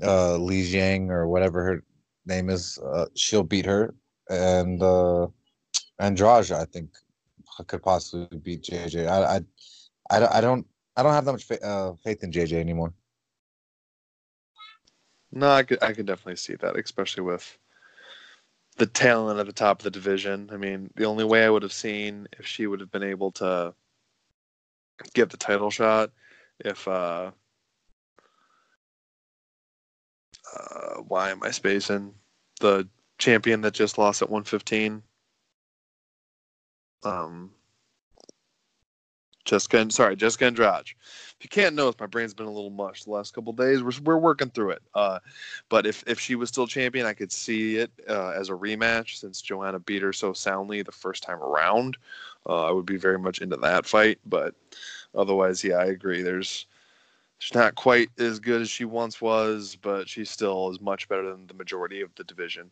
[0.00, 1.82] uh, Li Jiang or whatever her
[2.26, 3.92] name is, uh, she'll beat her,
[4.30, 5.26] and uh,
[5.98, 6.90] Andrade I think
[7.66, 9.08] could possibly beat JJ.
[9.08, 9.40] I I,
[10.14, 12.94] I, don't- I don't I don't have that much fa- uh, faith in JJ anymore.
[15.32, 17.58] No, I could I could definitely see that, especially with
[18.76, 20.50] the talent at the top of the division.
[20.52, 23.32] I mean, the only way I would have seen if she would have been able
[23.32, 23.74] to
[25.14, 26.10] get the title shot
[26.60, 27.30] if uh
[30.54, 32.14] uh why am I spacing
[32.60, 35.02] the champion that just lost at 115
[37.04, 37.50] um
[39.46, 40.88] Jessica, sorry, Jessica Andrade.
[40.88, 43.82] If you can't notice, my brain's been a little mush the last couple days.
[43.82, 44.82] We're, we're working through it.
[44.94, 45.20] Uh,
[45.68, 49.16] but if, if she was still champion, I could see it uh, as a rematch
[49.16, 51.96] since Joanna beat her so soundly the first time around.
[52.46, 54.18] Uh, I would be very much into that fight.
[54.26, 54.54] But
[55.14, 56.22] otherwise, yeah, I agree.
[56.22, 56.66] There's
[57.38, 61.30] she's not quite as good as she once was, but she still is much better
[61.30, 62.70] than the majority of the division.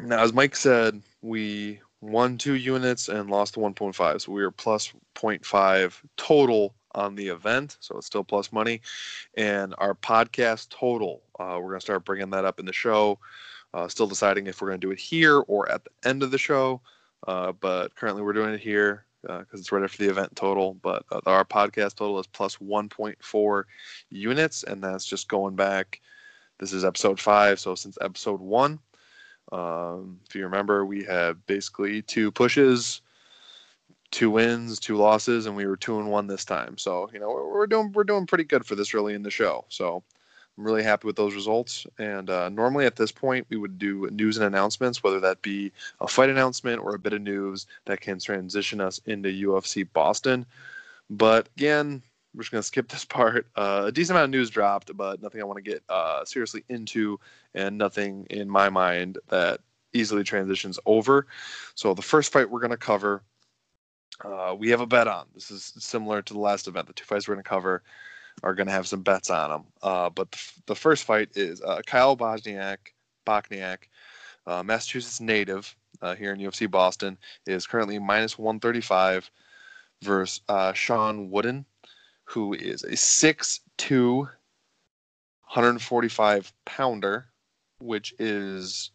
[0.00, 4.92] Now, as Mike said, we won two units and lost 1.5, so we were plus
[5.14, 8.80] 0.5 total on the event, so it's still plus money.
[9.36, 13.18] And our podcast total, uh, we're going to start bringing that up in the show.
[13.72, 16.30] Uh, still deciding if we're going to do it here or at the end of
[16.30, 16.80] the show,
[17.26, 20.74] uh, but currently we're doing it here because it's right after the event total.
[20.74, 23.64] But uh, our podcast total is plus 1.4
[24.10, 26.00] units, and that's just going back.
[26.58, 28.78] This is episode five, so since episode one.
[29.54, 33.00] Um, if you remember, we had basically two pushes,
[34.10, 36.76] two wins, two losses, and we were two and one this time.
[36.76, 39.30] So you know we're, we're doing we're doing pretty good for this early in the
[39.30, 39.64] show.
[39.68, 40.02] So
[40.58, 41.86] I'm really happy with those results.
[41.98, 45.70] And uh, normally at this point we would do news and announcements, whether that be
[46.00, 50.46] a fight announcement or a bit of news that can transition us into UFC Boston.
[51.10, 52.02] But again,
[52.34, 53.46] we're just gonna skip this part.
[53.56, 56.64] Uh, a decent amount of news dropped, but nothing I want to get uh, seriously
[56.68, 57.18] into,
[57.54, 59.60] and nothing in my mind that
[59.92, 61.26] easily transitions over.
[61.74, 63.22] So the first fight we're gonna cover,
[64.24, 65.26] uh, we have a bet on.
[65.34, 66.86] This is similar to the last event.
[66.86, 67.82] The two fights we're gonna cover
[68.42, 69.64] are gonna have some bets on them.
[69.82, 72.78] Uh, but the, the first fight is uh, Kyle Bosniak,
[73.24, 73.84] Bochniak,
[74.46, 75.74] uh, Massachusetts native
[76.18, 77.16] here in UFC Boston,
[77.46, 79.30] is currently minus 135
[80.02, 80.42] versus
[80.74, 81.64] Sean Woodson
[82.34, 87.28] who is a 6'2, 145 pounder,
[87.78, 88.90] which is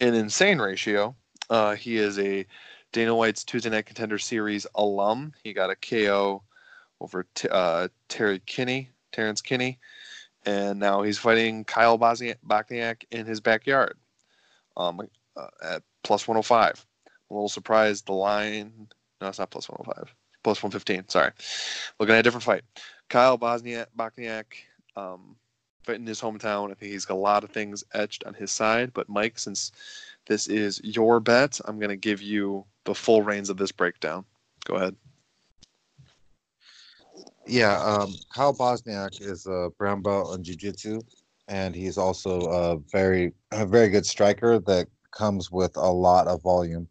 [0.00, 1.14] an insane ratio.
[1.50, 2.46] Uh, he is a
[2.92, 5.34] Dana White's Tuesday Night Contender Series alum.
[5.44, 6.42] He got a KO
[7.02, 9.78] over t- uh, Terry Kinney, Terrence Kinney,
[10.46, 13.98] and now he's fighting Kyle Bosniak in his backyard
[14.78, 15.02] um,
[15.36, 16.86] uh, at plus 105.
[17.06, 18.88] I'm a little surprised the line.
[19.20, 20.14] No, it's not plus 105
[20.48, 21.08] plus 115.
[21.08, 21.30] Sorry.
[22.00, 22.62] Looking at a different fight.
[23.10, 24.44] Kyle Bosniak, Bochniak,
[24.96, 25.36] um,
[25.82, 26.70] fighting his hometown.
[26.70, 28.92] I think he's got a lot of things etched on his side.
[28.94, 29.72] But Mike, since
[30.26, 34.24] this is your bet, I'm going to give you the full reins of this breakdown.
[34.64, 34.96] Go ahead.
[37.46, 41.00] Yeah, um, Kyle Bosniak is a brown belt in jiu-jitsu,
[41.48, 46.42] and he's also a very a very good striker that comes with a lot of
[46.42, 46.88] volume.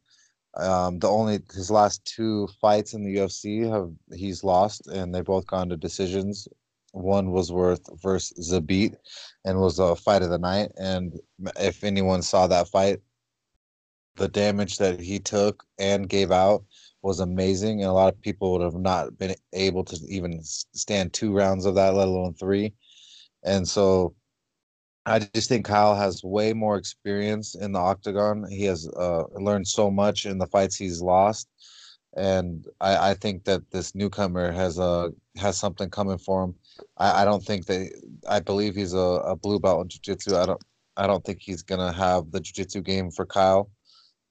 [0.57, 5.21] Um, the only his last two fights in the UFC have he's lost, and they
[5.21, 6.47] both gone to decisions.
[6.93, 8.95] One was worth versus Zabit,
[9.45, 10.71] and was a fight of the night.
[10.77, 11.19] And
[11.59, 12.99] if anyone saw that fight,
[14.15, 16.63] the damage that he took and gave out
[17.03, 21.13] was amazing, and a lot of people would have not been able to even stand
[21.13, 22.73] two rounds of that, let alone three.
[23.43, 24.15] And so
[25.07, 28.45] I just think Kyle has way more experience in the octagon.
[28.49, 31.47] He has uh, learned so much in the fights he's lost,
[32.17, 36.55] and I, I think that this newcomer has uh, has something coming for him.
[36.97, 37.89] I, I don't think that
[38.27, 40.35] I believe he's a, a blue belt in jiu-jitsu.
[40.35, 40.61] I don't
[40.97, 43.71] I don't think he's gonna have the jiu-jitsu game for Kyle,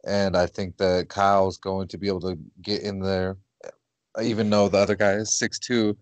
[0.06, 3.38] and I think that Kyle's going to be able to get in there,
[4.22, 5.96] even though the other guy is six two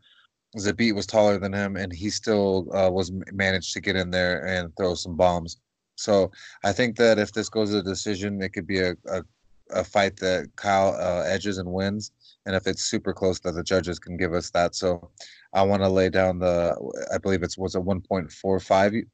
[0.57, 4.47] Zabit was taller than him, and he still uh, was managed to get in there
[4.47, 5.59] and throw some bombs.
[5.97, 6.31] So
[6.65, 9.23] I think that if this goes to a decision, it could be a, a,
[9.71, 12.11] a fight that Kyle uh, edges and wins.
[12.47, 14.75] And if it's super close, that the judges can give us that.
[14.75, 15.11] So
[15.53, 16.75] I want to lay down the,
[17.13, 19.07] I believe it's was a 1.45,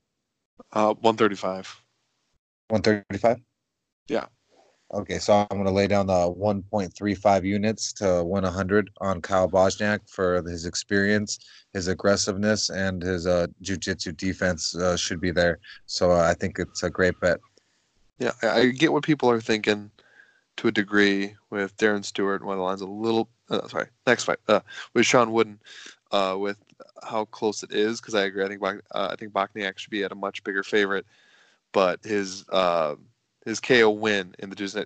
[0.72, 1.82] Uh, 135.
[2.68, 3.36] 135.
[4.08, 4.26] Yeah.
[4.92, 9.48] Okay, so I'm going to lay down the 1.35 units to win 100 on Kyle
[9.48, 11.38] Bosniak for his experience,
[11.72, 15.60] his aggressiveness, and his uh, jiu-jitsu defense uh, should be there.
[15.86, 17.38] So uh, I think it's a great bet.
[18.18, 19.92] Yeah, I, get what people are thinking
[20.56, 22.44] to a degree with Darren Stewart.
[22.44, 23.30] One of the lines a little.
[23.48, 24.60] Uh, sorry, next fight uh,
[24.92, 25.60] with Sean Woodson,
[26.10, 26.58] uh, with
[27.02, 28.00] how close it is.
[28.00, 28.44] Because I agree.
[28.44, 31.06] I think uh, I think Bosniak should be at a much bigger favorite,
[31.72, 32.96] but his uh,
[33.44, 34.84] his KO win in the Tuesday,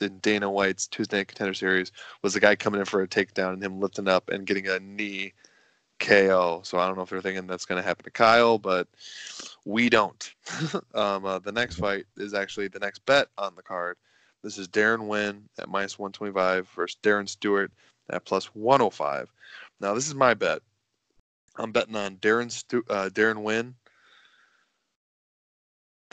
[0.00, 3.52] in Dana White's Tuesday Night Contender Series was the guy coming in for a takedown
[3.52, 5.32] and him lifting up and getting a knee
[6.00, 6.60] KO.
[6.64, 8.88] So I don't know if they're thinking that's going to happen to Kyle, but
[9.64, 10.34] we don't.
[10.94, 13.96] um, uh, the next fight is actually the next bet on the card.
[14.42, 17.72] This is Darren Winn at minus 125 versus Darren Stewart
[18.10, 19.32] at plus 105.
[19.80, 20.60] Now this is my bet.
[21.56, 23.74] I'm betting on Darren Stu- uh, Darren Winn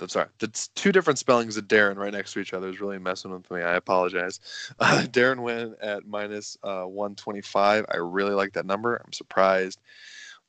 [0.01, 0.27] I'm sorry.
[0.39, 3.49] That's two different spellings of Darren right next to each other is really messing with
[3.51, 3.61] me.
[3.61, 4.39] I apologize.
[4.79, 7.85] Uh, Darren Winn at minus, uh, 125.
[7.87, 8.95] I really like that number.
[8.95, 9.79] I'm surprised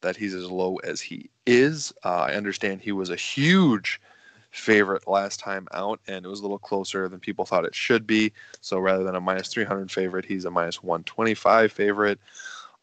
[0.01, 1.93] that he's as low as he is.
[2.05, 4.01] Uh, I understand he was a huge
[4.51, 8.07] favorite last time out, and it was a little closer than people thought it should
[8.07, 8.33] be.
[8.61, 12.19] So rather than a minus 300 favorite, he's a minus 125 favorite.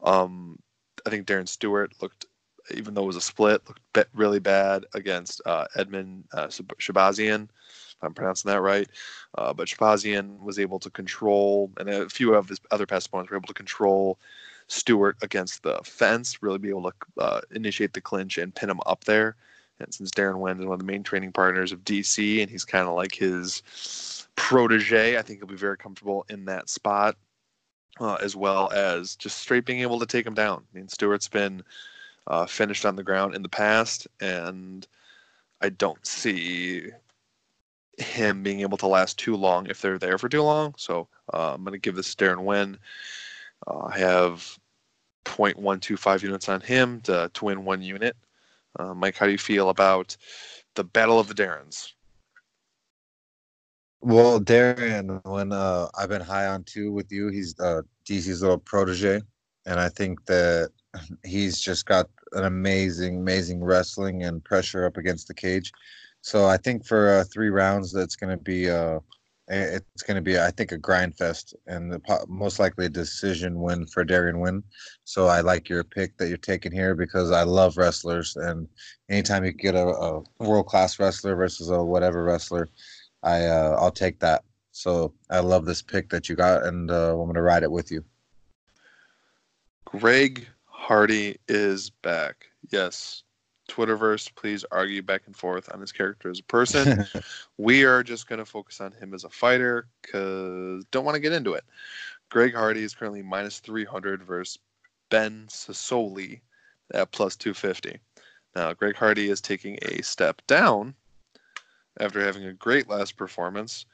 [0.03, 0.59] Um,
[1.05, 2.25] I think Darren Stewart looked
[2.73, 7.97] even though it was a split, looked really bad against uh, Edmen uh, Shahbazyan, if
[8.01, 8.87] I'm pronouncing that right.
[9.37, 13.31] Uh, but Shahbazyan was able to control, and a few of his other past opponents
[13.31, 14.19] were able to control
[14.67, 18.79] Stewart against the fence, really be able to uh, initiate the clinch and pin him
[18.85, 19.35] up there.
[19.79, 22.65] And since Darren Winn is one of the main training partners of DC, and he's
[22.65, 27.15] kind of like his protege, I think he'll be very comfortable in that spot.
[27.99, 30.63] Uh, as well as just straight being able to take him down.
[30.73, 31.61] I mean, Stewart's been
[32.29, 34.87] uh, finished on the ground in the past, and
[35.61, 36.89] I don't see
[37.97, 40.73] him being able to last too long if they're there for too long.
[40.77, 42.77] So uh, I'm going to give this Darren Winn.
[43.67, 44.57] Uh, I have
[45.25, 48.15] 0.125 units on him to, to win one unit.
[48.77, 50.15] Uh, Mike, how do you feel about
[50.75, 51.93] the Battle of the Darrens?
[54.01, 58.57] Well, Darren, when uh, I've been high on two with you, he's uh, DC's little
[58.57, 59.21] protege,
[59.65, 60.71] and I think that
[61.25, 65.71] he's just got an amazing, amazing wrestling and pressure up against the cage.
[66.21, 68.99] So I think for uh, three rounds, that's going to be uh,
[69.51, 73.59] it's going to be I think a grind fest and the, most likely a decision
[73.59, 74.63] win for Deron Winn.
[75.05, 78.67] So I like your pick that you're taking here because I love wrestlers and
[79.09, 82.69] anytime you get a, a world class wrestler versus a whatever wrestler,
[83.23, 84.43] I uh, I'll take that.
[84.71, 87.71] So I love this pick that you got and uh, I'm going to ride it
[87.71, 88.03] with you.
[89.85, 90.47] Greg
[90.89, 92.47] Hardy is back.
[92.71, 93.21] Yes.
[93.69, 97.05] Twitterverse, please argue back and forth on his character as a person.
[97.59, 101.21] we are just going to focus on him as a fighter because don't want to
[101.21, 101.63] get into it.
[102.29, 104.57] Greg Hardy is currently minus 300 versus
[105.11, 106.39] Ben Sosoli
[106.95, 107.99] at plus 250.
[108.55, 110.95] Now, Greg Hardy is taking a step down
[111.99, 113.85] after having a great last performance.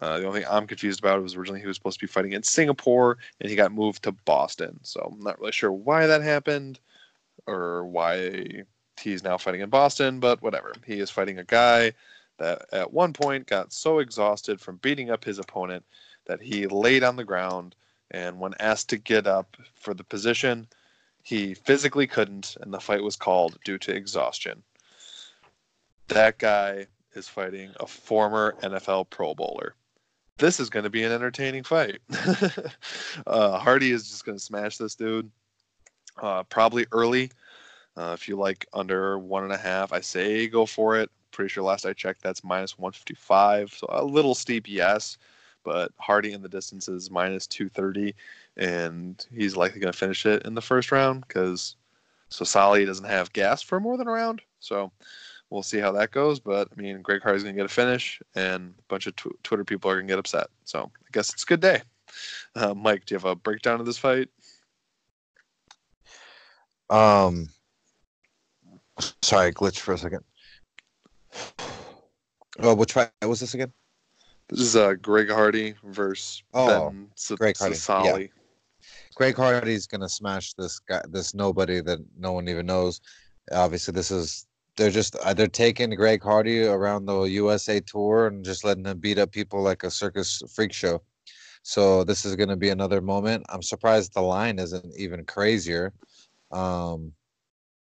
[0.00, 2.32] Uh, the only thing I'm confused about was originally he was supposed to be fighting
[2.32, 4.78] in Singapore and he got moved to Boston.
[4.82, 6.80] So I'm not really sure why that happened
[7.46, 8.64] or why
[9.00, 10.72] he's now fighting in Boston, but whatever.
[10.84, 11.92] He is fighting a guy
[12.38, 15.84] that at one point got so exhausted from beating up his opponent
[16.26, 17.76] that he laid on the ground
[18.10, 20.66] and when asked to get up for the position,
[21.22, 24.62] he physically couldn't and the fight was called due to exhaustion.
[26.08, 29.74] That guy is fighting a former NFL Pro Bowler.
[30.38, 32.00] This is going to be an entertaining fight.
[33.26, 35.30] uh, Hardy is just going to smash this dude.
[36.20, 37.30] Uh, probably early.
[37.96, 41.10] Uh, if you like under one and a half, I say go for it.
[41.30, 43.72] Pretty sure last I checked, that's minus 155.
[43.72, 45.18] So a little steep, yes,
[45.64, 48.14] but Hardy in the distance is minus 230,
[48.56, 51.76] and he's likely going to finish it in the first round because
[52.30, 54.42] Sosoli doesn't have gas for more than a round.
[54.60, 54.90] So
[55.54, 56.40] we'll see how that goes.
[56.40, 59.42] But I mean, Greg Hardy's going to get a finish, and a bunch of tw-
[59.44, 60.48] Twitter people are going to get upset.
[60.64, 61.80] So I guess it's a good day.
[62.54, 64.28] Uh, Mike, do you have a breakdown of this fight?
[66.90, 67.48] Um,
[69.22, 70.24] sorry, I glitched for a second.
[72.58, 73.72] Oh, which fight was this again?
[74.48, 78.30] This is uh, Greg Hardy versus Oh, Ben S- Greg Hardy, Sosoli.
[79.14, 83.00] Greg Hardy's gonna smash this guy, this nobody that no one even knows.
[83.50, 88.44] Obviously, this is they're just uh, they're taking Greg Hardy around the USA tour and
[88.44, 91.02] just letting him beat up people like a circus freak show.
[91.62, 93.44] So this is gonna be another moment.
[93.48, 95.92] I'm surprised the line isn't even crazier.
[96.50, 97.12] Um,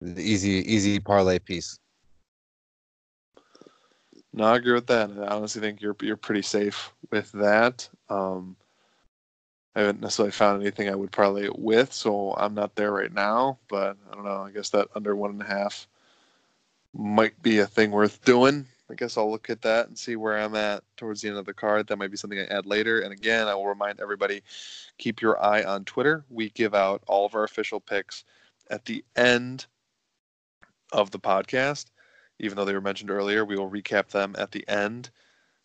[0.02, 1.80] the easy easy parlay piece.
[4.34, 5.10] No, I agree with that.
[5.12, 7.88] I honestly think you're you're pretty safe with that.
[8.10, 8.56] Um,
[9.76, 13.14] I haven't necessarily found anything I would parlay it with, so I'm not there right
[13.14, 13.60] now.
[13.70, 14.44] But I don't know.
[14.44, 15.88] I guess that under one and a half
[16.94, 18.66] might be a thing worth doing.
[18.92, 21.46] I guess I'll look at that and see where I'm at towards the end of
[21.46, 21.88] the card.
[21.88, 23.02] That might be something I add later.
[23.02, 24.42] And again, I will remind everybody
[24.98, 26.26] keep your eye on Twitter.
[26.30, 28.24] We give out all of our official picks
[28.72, 29.68] at the end
[30.92, 31.86] of the podcast.
[32.40, 35.12] Even though they were mentioned earlier, we will recap them at the end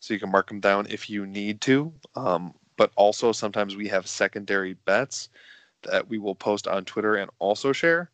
[0.00, 1.92] so you can mark them down if you need to.
[2.14, 5.30] Um, but also, sometimes we have secondary bets
[5.84, 8.10] that we will post on Twitter and also share.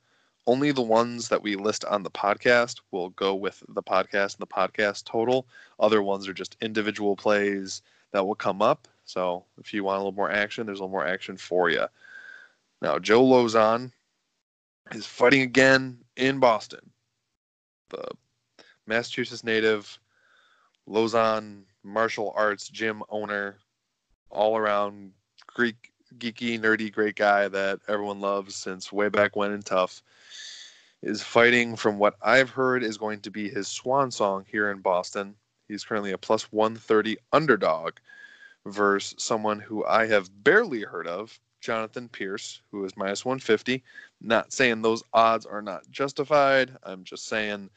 [0.50, 4.40] Only the ones that we list on the podcast will go with the podcast and
[4.40, 5.46] the podcast total.
[5.78, 8.88] Other ones are just individual plays that will come up.
[9.04, 11.86] So if you want a little more action, there's a little more action for you.
[12.82, 13.92] Now, Joe Lauzon
[14.90, 16.90] is fighting again in Boston.
[17.90, 18.08] The
[18.88, 20.00] Massachusetts native,
[20.88, 23.58] Lauzon martial arts gym owner,
[24.30, 25.12] all around
[25.46, 30.02] Greek, geeky, nerdy, great guy that everyone loves since way back when in TUF,
[31.02, 34.80] is fighting from what I've heard is going to be his swan song here in
[34.80, 35.34] Boston.
[35.68, 37.94] He's currently a plus 130 underdog
[38.66, 43.82] versus someone who I have barely heard of, Jonathan Pearce, who is minus 150.
[44.20, 46.76] Not saying those odds are not justified.
[46.82, 47.70] I'm just saying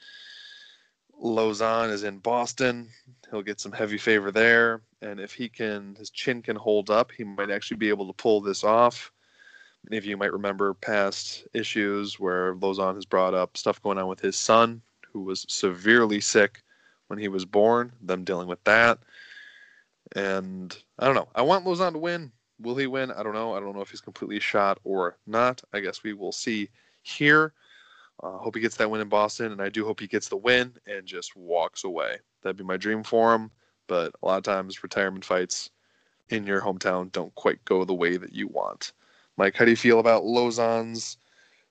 [1.21, 2.89] Lauzon is in Boston.
[3.30, 4.82] He'll get some heavy favor there.
[5.02, 8.13] And if he can, his chin can hold up, he might actually be able to
[8.13, 9.12] pull this off.
[9.86, 14.08] Many of you might remember past issues where Lauzon has brought up stuff going on
[14.08, 16.63] with his son, who was severely sick
[17.08, 18.99] when he was born, them dealing with that.
[20.15, 21.28] And I don't know.
[21.36, 22.32] I want Lauzon to win.
[22.62, 23.12] Will he win?
[23.12, 23.56] I don't know.
[23.56, 25.62] I don't know if he's completely shot or not.
[25.73, 26.69] I guess we will see
[27.02, 27.54] here.
[28.21, 30.38] Uh, hope he gets that win in Boston, and I do hope he gets the
[30.38, 32.17] win and just walks away.
[32.41, 33.52] That'd be my dream for him.
[33.88, 35.69] But a lot of times, retirement fights
[36.30, 38.93] in your hometown don't quite go the way that you want.
[39.38, 41.17] Mike, how do you feel about Lauzon's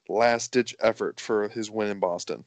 [0.08, 2.44] last ditch effort for his win in Boston?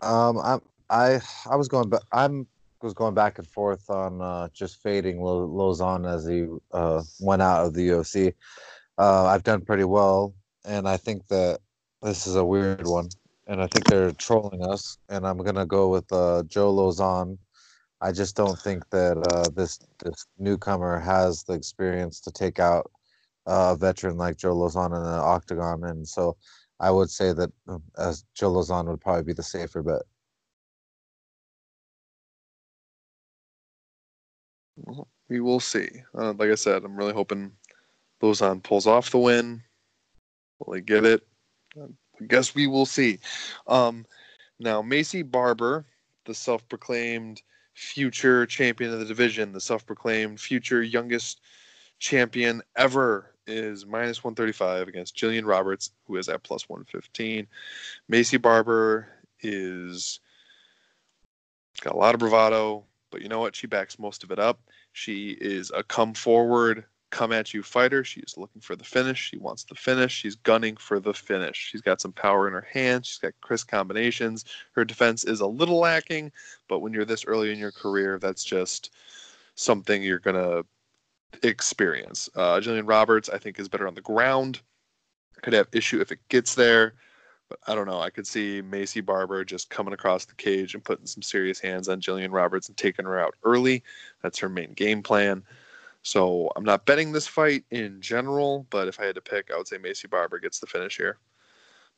[0.00, 2.46] Um, I I I was going, but I'm
[2.82, 7.42] was going back and forth on uh, just fading Lo- Lauzon as he uh, went
[7.42, 8.32] out of the UFC.
[8.98, 11.60] Uh, I've done pretty well, and I think that
[12.02, 13.08] this is a weird one,
[13.46, 14.98] and I think they're trolling us.
[15.08, 17.38] And I'm gonna go with uh, Joe Lauzon.
[18.00, 22.90] I just don't think that uh, this this newcomer has the experience to take out
[23.46, 26.36] uh, a veteran like Joe Lauzon in the octagon, and so
[26.78, 30.02] I would say that uh, Joe Lauzon would probably be the safer bet.
[35.28, 35.88] We will see.
[36.14, 37.52] Uh, like I said, I'm really hoping
[38.22, 39.62] Lauzon pulls off the win.
[40.58, 41.26] Will they get it?
[41.78, 43.18] I guess we will see.
[43.66, 44.06] Um,
[44.58, 45.84] now, Maycee Barber,
[46.24, 47.42] the self proclaimed
[47.74, 51.40] future champion of the division, the self proclaimed future youngest
[51.98, 57.46] champion ever, is minus 135 against Gillian Roberts, who is at plus 115.
[58.10, 59.08] Maycee Barber
[59.42, 60.20] is
[61.80, 63.56] got a lot of bravado, but you know what?
[63.56, 64.60] She backs most of it up.
[64.92, 68.04] She is a come forward, come at you fighter.
[68.04, 69.18] She's looking for the finish.
[69.18, 70.12] She wants the finish.
[70.12, 71.56] She's gunning for the finish.
[71.56, 73.08] She's got some power in her hands.
[73.08, 74.44] She's got crisp combinations.
[74.72, 76.32] Her defense is a little lacking,
[76.68, 78.92] but when you're this early in your career, that's just
[79.56, 80.64] something you're going to
[81.46, 82.28] experience.
[82.34, 84.60] Uh, Gillian Roberts, I think, is better on the ground.
[85.42, 86.94] Could have issue if it gets there,
[87.48, 88.00] But I don't know.
[88.00, 91.88] I could see Maycee Barber just coming across the cage and putting some serious hands
[91.88, 93.82] on Gillian Roberts and taking her out early.
[94.22, 95.42] That's her main game plan.
[96.02, 99.58] So I'm not betting this fight in general, but if I had to pick, I
[99.58, 101.18] would say Maycee Barber gets the finish here.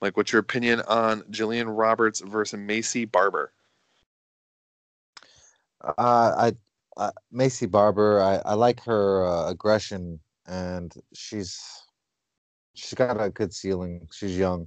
[0.01, 3.53] Mike, what's your opinion on Gillian Roberts versus Maycee Barber?
[5.81, 6.53] Uh, I,
[6.97, 8.21] I Maycee Barber.
[8.21, 11.61] I, I like her uh, aggression, and she's
[12.75, 14.09] she's got a good ceiling.
[14.13, 14.67] She's young,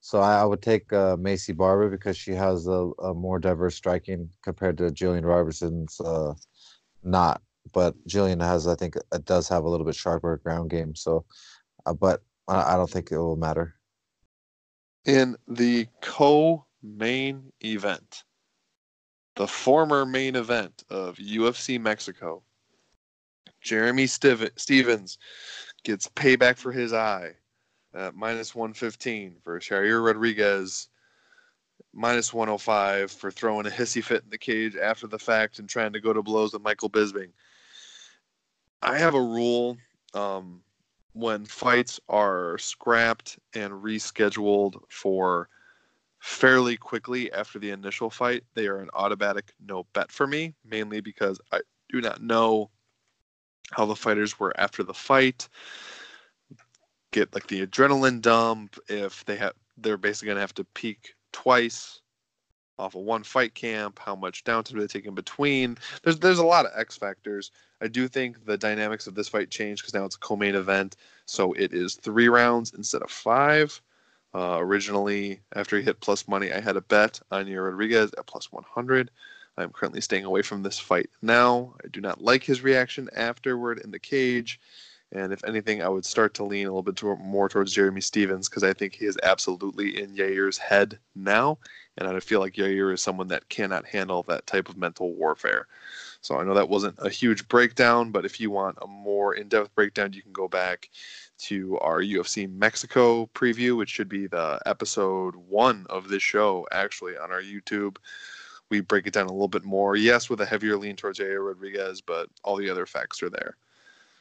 [0.00, 3.74] so I, I would take uh, Maycee Barber because she has a, a more diverse
[3.74, 6.34] striking compared to Gillian Robertson's uh,
[7.02, 7.42] not.
[7.72, 10.94] But Gillian has, I think, it does have a little bit sharper ground game.
[10.94, 11.24] So,
[11.84, 13.74] uh, but I, don't think it will matter.
[15.04, 18.24] In the co-main event,
[19.36, 22.42] the former main event of UFC Mexico,
[23.60, 25.18] Jeremy Stiv- Stephens
[25.84, 27.32] gets payback for his eye
[27.94, 30.88] at minus 115 for Yair Rodriguez,
[31.92, 35.92] minus 105 for throwing a hissy fit in the cage after the fact and trying
[35.92, 37.30] to go to blows with Michael Bisping.
[38.82, 39.76] I have a rule
[40.14, 40.62] um,
[41.12, 45.48] when fights are scrapped and rescheduled for
[46.20, 51.00] fairly quickly after the initial fight, they are an automatic no bet for me, mainly
[51.00, 52.70] because I do not know
[53.72, 55.48] how the fighters were after the fight.
[57.12, 62.00] Get like the adrenaline dump if they have they're basically gonna have to peak twice
[62.78, 65.78] off of one fight camp, how much downtime do they take in between.
[66.02, 67.50] There's there's a lot of X factors.
[67.80, 70.96] I do think the dynamics of this fight changed because now it's a co-main event,
[71.26, 73.80] so it is three rounds instead of five.
[74.34, 78.26] Uh, originally, after he hit plus money, I had a bet on Yair Rodriguez at
[78.26, 79.10] plus 100.
[79.56, 81.74] I'm currently staying away from this fight now.
[81.82, 84.60] I do not like his reaction afterward in the cage.
[85.12, 88.48] And if anything, I would start to lean a little bit more towards Jeremy Stephens
[88.48, 91.58] because I think he is absolutely in Yair's head now.
[91.98, 95.66] And I feel like Yair is someone that cannot handle that type of mental warfare.
[96.20, 99.48] So I know that wasn't a huge breakdown, but if you want a more in
[99.48, 100.90] depth breakdown, you can go back
[101.38, 107.16] to our UFC Mexico preview, which should be the episode one of this show, actually,
[107.16, 107.96] on our YouTube.
[108.70, 109.96] We break it down a little bit more.
[109.96, 113.56] Yes, with a heavier lean towards Yair Rodriguez, but all the other facts are there.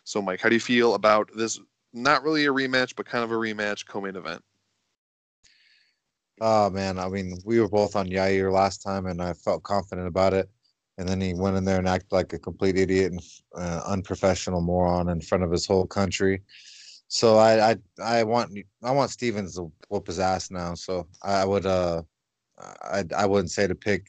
[0.03, 1.59] So, Mike, how do you feel about this?
[1.93, 4.43] Not really a rematch, but kind of a rematch co main event.
[6.41, 10.07] Oh man, I mean, we were both on Yair last time, and I felt confident
[10.07, 10.49] about it.
[10.97, 13.21] And then he went in there and acted like a complete idiot and
[13.57, 16.41] uh, unprofessional moron in front of his whole country.
[17.07, 20.73] So I, I, I want, I want Stephens to whoop his ass now.
[20.73, 22.01] So I would, uh,
[22.57, 24.07] I, I wouldn't say to pick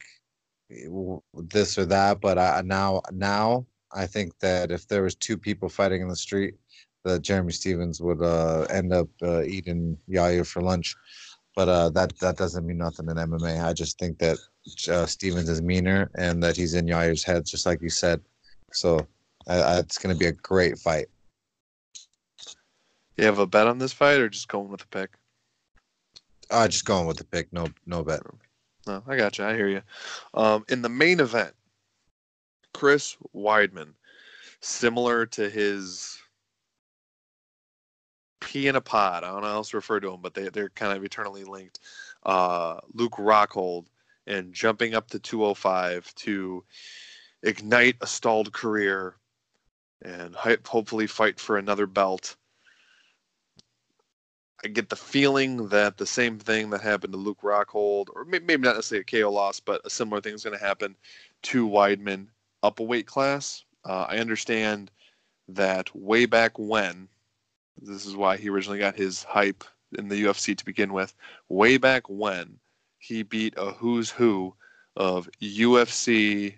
[1.33, 5.69] this or that, but I now, now I think that if there was two people
[5.69, 6.55] fighting in the street,
[7.03, 10.95] that Jeremy Stephens would uh, end up uh, eating Yair for lunch
[11.57, 13.65] but uh, that that doesn't mean nothing in MMA.
[13.65, 14.37] I just think that
[14.89, 18.21] uh, Stephens is meaner and that he's in Yair's head, just like you said.
[18.73, 18.99] So
[19.47, 21.07] uh, it's going to be a great fight.
[23.17, 25.09] You have a bet on this fight, or just going with the pick?
[26.51, 27.51] Uh, just going with the pick.
[27.51, 28.21] No, no bet.
[28.85, 29.45] No, I got you.
[29.45, 29.81] I hear you.
[30.35, 31.55] Um, in the main event,
[32.75, 33.93] Chris Weidman,
[34.61, 36.19] similar to his
[38.39, 39.23] pea in a pod.
[39.23, 41.43] I don't know how else to refer to them, but they they're kind of eternally
[41.43, 41.79] linked.
[42.23, 43.85] Uh, Luke Rockhold
[44.27, 46.63] and jumping up to 205 to
[47.43, 49.15] ignite a stalled career
[50.03, 52.35] and hopefully fight for another belt.
[54.63, 58.57] I get the feeling that the same thing that happened to Luke Rockhold, or maybe
[58.57, 60.95] not necessarily a KO loss, but a similar thing is going to happen
[61.43, 62.27] to Weidman
[62.63, 63.63] up a weight class.
[63.85, 64.91] Uh, I understand
[65.47, 67.07] that way back when,
[67.81, 69.63] this is why he originally got his hype
[69.97, 71.13] in the UFC to begin with.
[71.49, 72.59] Way back when
[72.99, 74.55] he beat a who's who
[74.95, 76.57] of UFC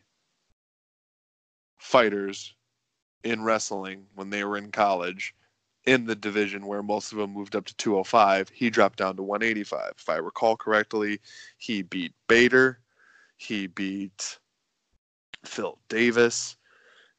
[1.78, 2.54] fighters
[3.24, 5.34] in wrestling when they were in college
[5.86, 9.24] in the division where most of them moved up to 205 he dropped down to
[9.24, 11.20] 185 if i recall correctly
[11.58, 12.80] he beat bader
[13.38, 14.40] he beat
[15.46, 16.58] phil davis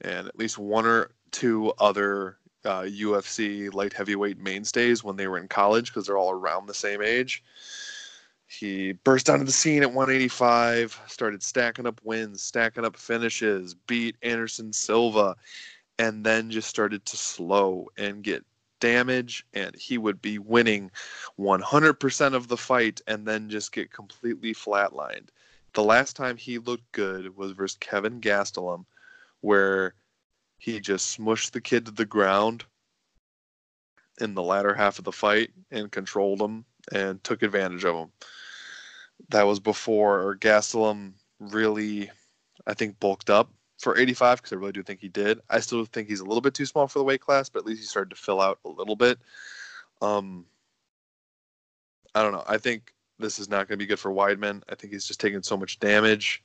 [0.03, 5.38] and at least one or two other uh, UFC light heavyweight mainstays when they were
[5.38, 7.42] in college because they're all around the same age.
[8.46, 14.16] He burst onto the scene at 185, started stacking up wins, stacking up finishes, beat
[14.22, 15.36] Anderson Silva,
[16.00, 18.44] and then just started to slow and get
[18.80, 19.46] damage.
[19.54, 20.90] And he would be winning
[21.38, 25.28] 100% of the fight and then just get completely flatlined.
[25.74, 28.84] The last time he looked good was versus Kevin Gastelum,
[29.42, 29.94] where
[30.61, 32.64] he just smushed the kid to the ground
[34.20, 38.12] in the latter half of the fight and controlled him and took advantage of him.
[39.30, 42.11] That was before Gastelum really,
[42.66, 45.40] I think, bulked up for 85 because I really do think he did.
[45.48, 47.66] I still think he's a little bit too small for the weight class, but at
[47.66, 49.18] least he started to fill out a little bit.
[50.02, 50.44] Um,
[52.14, 52.44] I don't know.
[52.46, 54.62] I think this is not going to be good for Weidman.
[54.68, 56.42] I think he's just taking so much damage.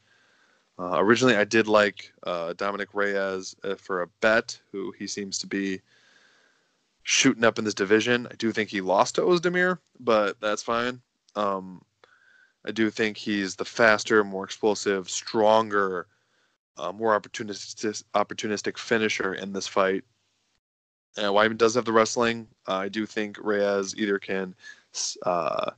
[0.78, 5.39] Uh, originally, I did like uh, Dominick Reyes uh, for a bet, who he seems
[5.39, 5.80] to be
[7.03, 8.28] shooting up in this division.
[8.30, 11.01] I do think he lost to Ozdemir, but that's fine.
[11.36, 11.82] Um,
[12.65, 16.07] I do think he's the faster, more explosive, stronger,
[16.78, 20.03] uh, more opportunistic, opportunistic finisher in this fight.
[21.15, 22.47] And Weidman does have the wrestling.
[22.67, 24.55] Uh, I do think Reyes either can
[25.26, 25.71] uh,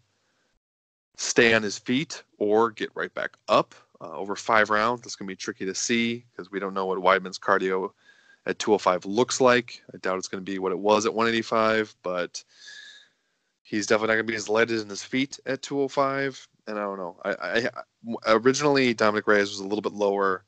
[1.17, 5.01] stay on his feet or get right back up uh, over five rounds.
[5.01, 7.91] That's going to be tricky to see because we don't know what Weidman's cardio
[8.45, 9.81] at 205 looks like.
[9.93, 12.43] I doubt it's going to be what it was at 185, but
[13.63, 16.47] he's definitely not going to be as lighted in his feet at 205.
[16.67, 17.17] And I don't know.
[17.23, 17.69] I,
[18.25, 20.43] I originally Dominick Reyes was a little bit lower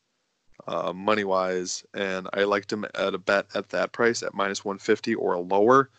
[0.67, 4.63] uh, money wise, and I liked him at a bet at that price at minus
[4.63, 5.89] 150 or lower.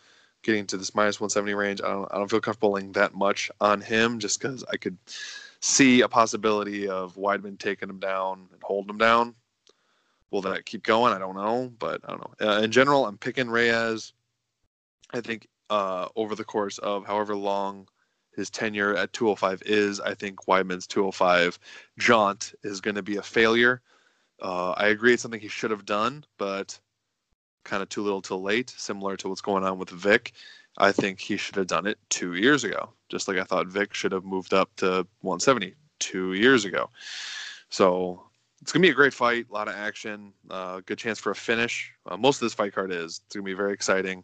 [0.43, 3.51] Getting to this minus 170 range, I don't, I don't feel comfortable laying that much
[3.59, 4.97] on him just because I could
[5.61, 9.35] see a possibility of Weidman taking him down and holding him down.
[10.31, 11.13] Will that keep going?
[11.13, 12.47] I don't know, but I don't know.
[12.47, 14.13] Uh, in general, I'm picking Reyes.
[15.13, 17.87] I think uh, over the course of however long
[18.35, 21.59] his tenure at 205 is, I think Weidman's 205
[21.99, 23.81] jaunt is going to be a failure.
[24.41, 26.79] Uh, I agree it's something he should have done, but
[27.63, 30.31] kind of too little too late, similar to what's going on with Vic.
[30.77, 33.93] I think he should have done it two years ago, just like I thought Vic
[33.93, 36.89] should have moved up to 170 two years ago.
[37.69, 38.23] So
[38.61, 41.35] it's gonna be a great fight, a lot of action, uh, good chance for a
[41.35, 41.91] finish.
[42.05, 44.23] Uh, most of this fight card is it's gonna be very exciting,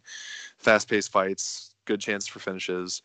[0.58, 3.02] fast-paced fights, good chance for finishes.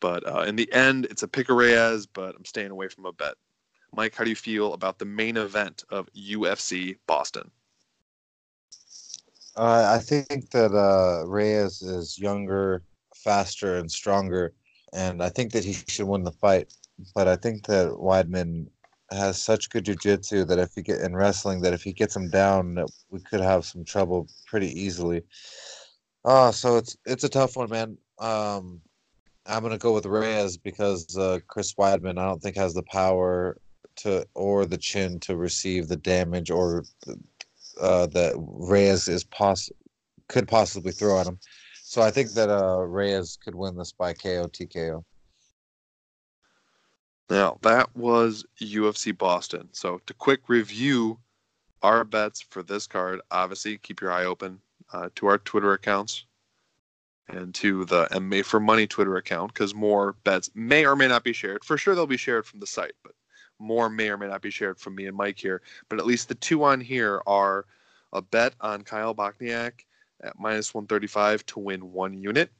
[0.00, 3.12] But uh, in the end, it's a pick Reyes, but I'm staying away from a
[3.12, 3.34] bet.
[3.94, 7.50] Mike, how do you feel about the main event of UFC Boston?
[9.56, 12.82] Uh, I think that uh, Reyes is younger,
[13.14, 14.52] faster, and stronger,
[14.92, 16.72] and I think that he should win the fight.
[17.14, 18.66] But I think that Weidman
[19.10, 22.28] has such good jujitsu that if he get in wrestling, that if he gets him
[22.28, 25.22] down, we could have some trouble pretty easily.
[26.24, 27.96] Uh, so it's it's a tough one, man.
[28.18, 28.80] Um,
[29.46, 33.58] I'm gonna go with Reyes because uh, Chris Weidman, I don't think has the power
[33.96, 36.84] to or the chin to receive the damage or
[37.80, 39.70] uh, that Reyes is poss
[40.28, 41.38] could possibly throw at him.
[41.82, 45.04] So I think that uh, Reyes could win this by KO TKO.
[47.28, 49.68] Now that was UFC Boston.
[49.72, 51.18] So to quick review
[51.82, 54.60] our bets for this card, obviously keep your eye open
[54.92, 56.24] uh, to our Twitter accounts
[57.28, 61.24] and to the MMA for Money Twitter account because more bets may or may not
[61.24, 61.64] be shared.
[61.64, 63.15] For sure, they'll be shared from the site, but
[63.58, 65.62] more may or may not be shared from me and Mike here.
[65.88, 67.66] But at least the two on here are
[68.12, 69.84] a bet on Kyle Bochniak
[70.22, 72.50] at minus 135 to win one unit,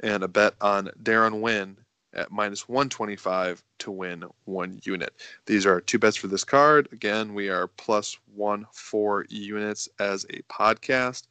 [0.00, 1.76] and a bet on Deron Winn
[2.14, 5.12] at minus 125 to win one unit.
[5.46, 6.88] These are two bets for this card.
[6.92, 11.24] Again, we are plus one four units as a podcast.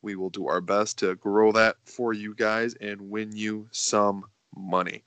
[0.00, 4.24] We will do our best to grow that for you guys and win you some
[4.56, 5.04] money.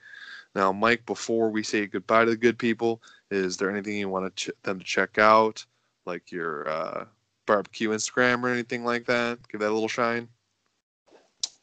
[0.56, 4.34] Now, Mike, before we say goodbye to the good people, is there anything you want
[4.36, 5.66] to ch- them to check out,
[6.06, 7.06] like your uh,
[7.46, 9.40] barbecue Instagram or anything like that?
[9.50, 10.30] Give that a little shine.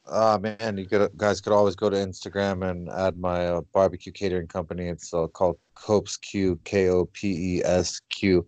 [0.06, 3.60] Ah uh, man, you could, guys could always go to Instagram and add my uh,
[3.72, 4.88] barbecue catering company.
[4.88, 8.46] It's uh, called Copes Q K O P E S Q.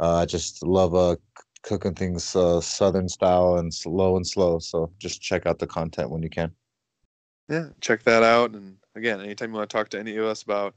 [0.00, 1.16] Uh, just love uh,
[1.62, 4.58] cooking things uh, southern style and slow and slow.
[4.58, 6.52] So just check out the content when you can.
[7.48, 8.54] Yeah, check that out.
[8.54, 10.74] And again, anytime you want to talk to any of us about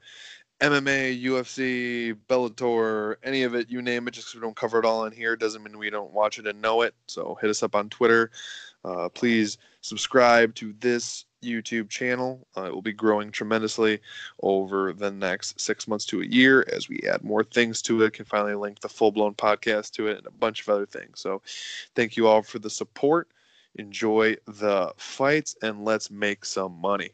[0.62, 4.86] MMA, UFC, Bellator, any of it, you name it, just because we don't cover it
[4.86, 6.94] all in here doesn't mean we don't watch it and know it.
[7.08, 8.32] So hit us up on Twitter.
[8.86, 12.48] Uh, please subscribe to this YouTube channel.
[12.56, 14.00] Uh, it will be growing tremendously
[14.44, 18.14] over the next six months to a year as we add more things to it,
[18.14, 21.20] can finally link the full blown podcast to it, and a bunch of other things.
[21.20, 21.42] So
[21.96, 23.30] thank you all for the support.
[23.76, 27.12] Enjoy the fights and let's make some money.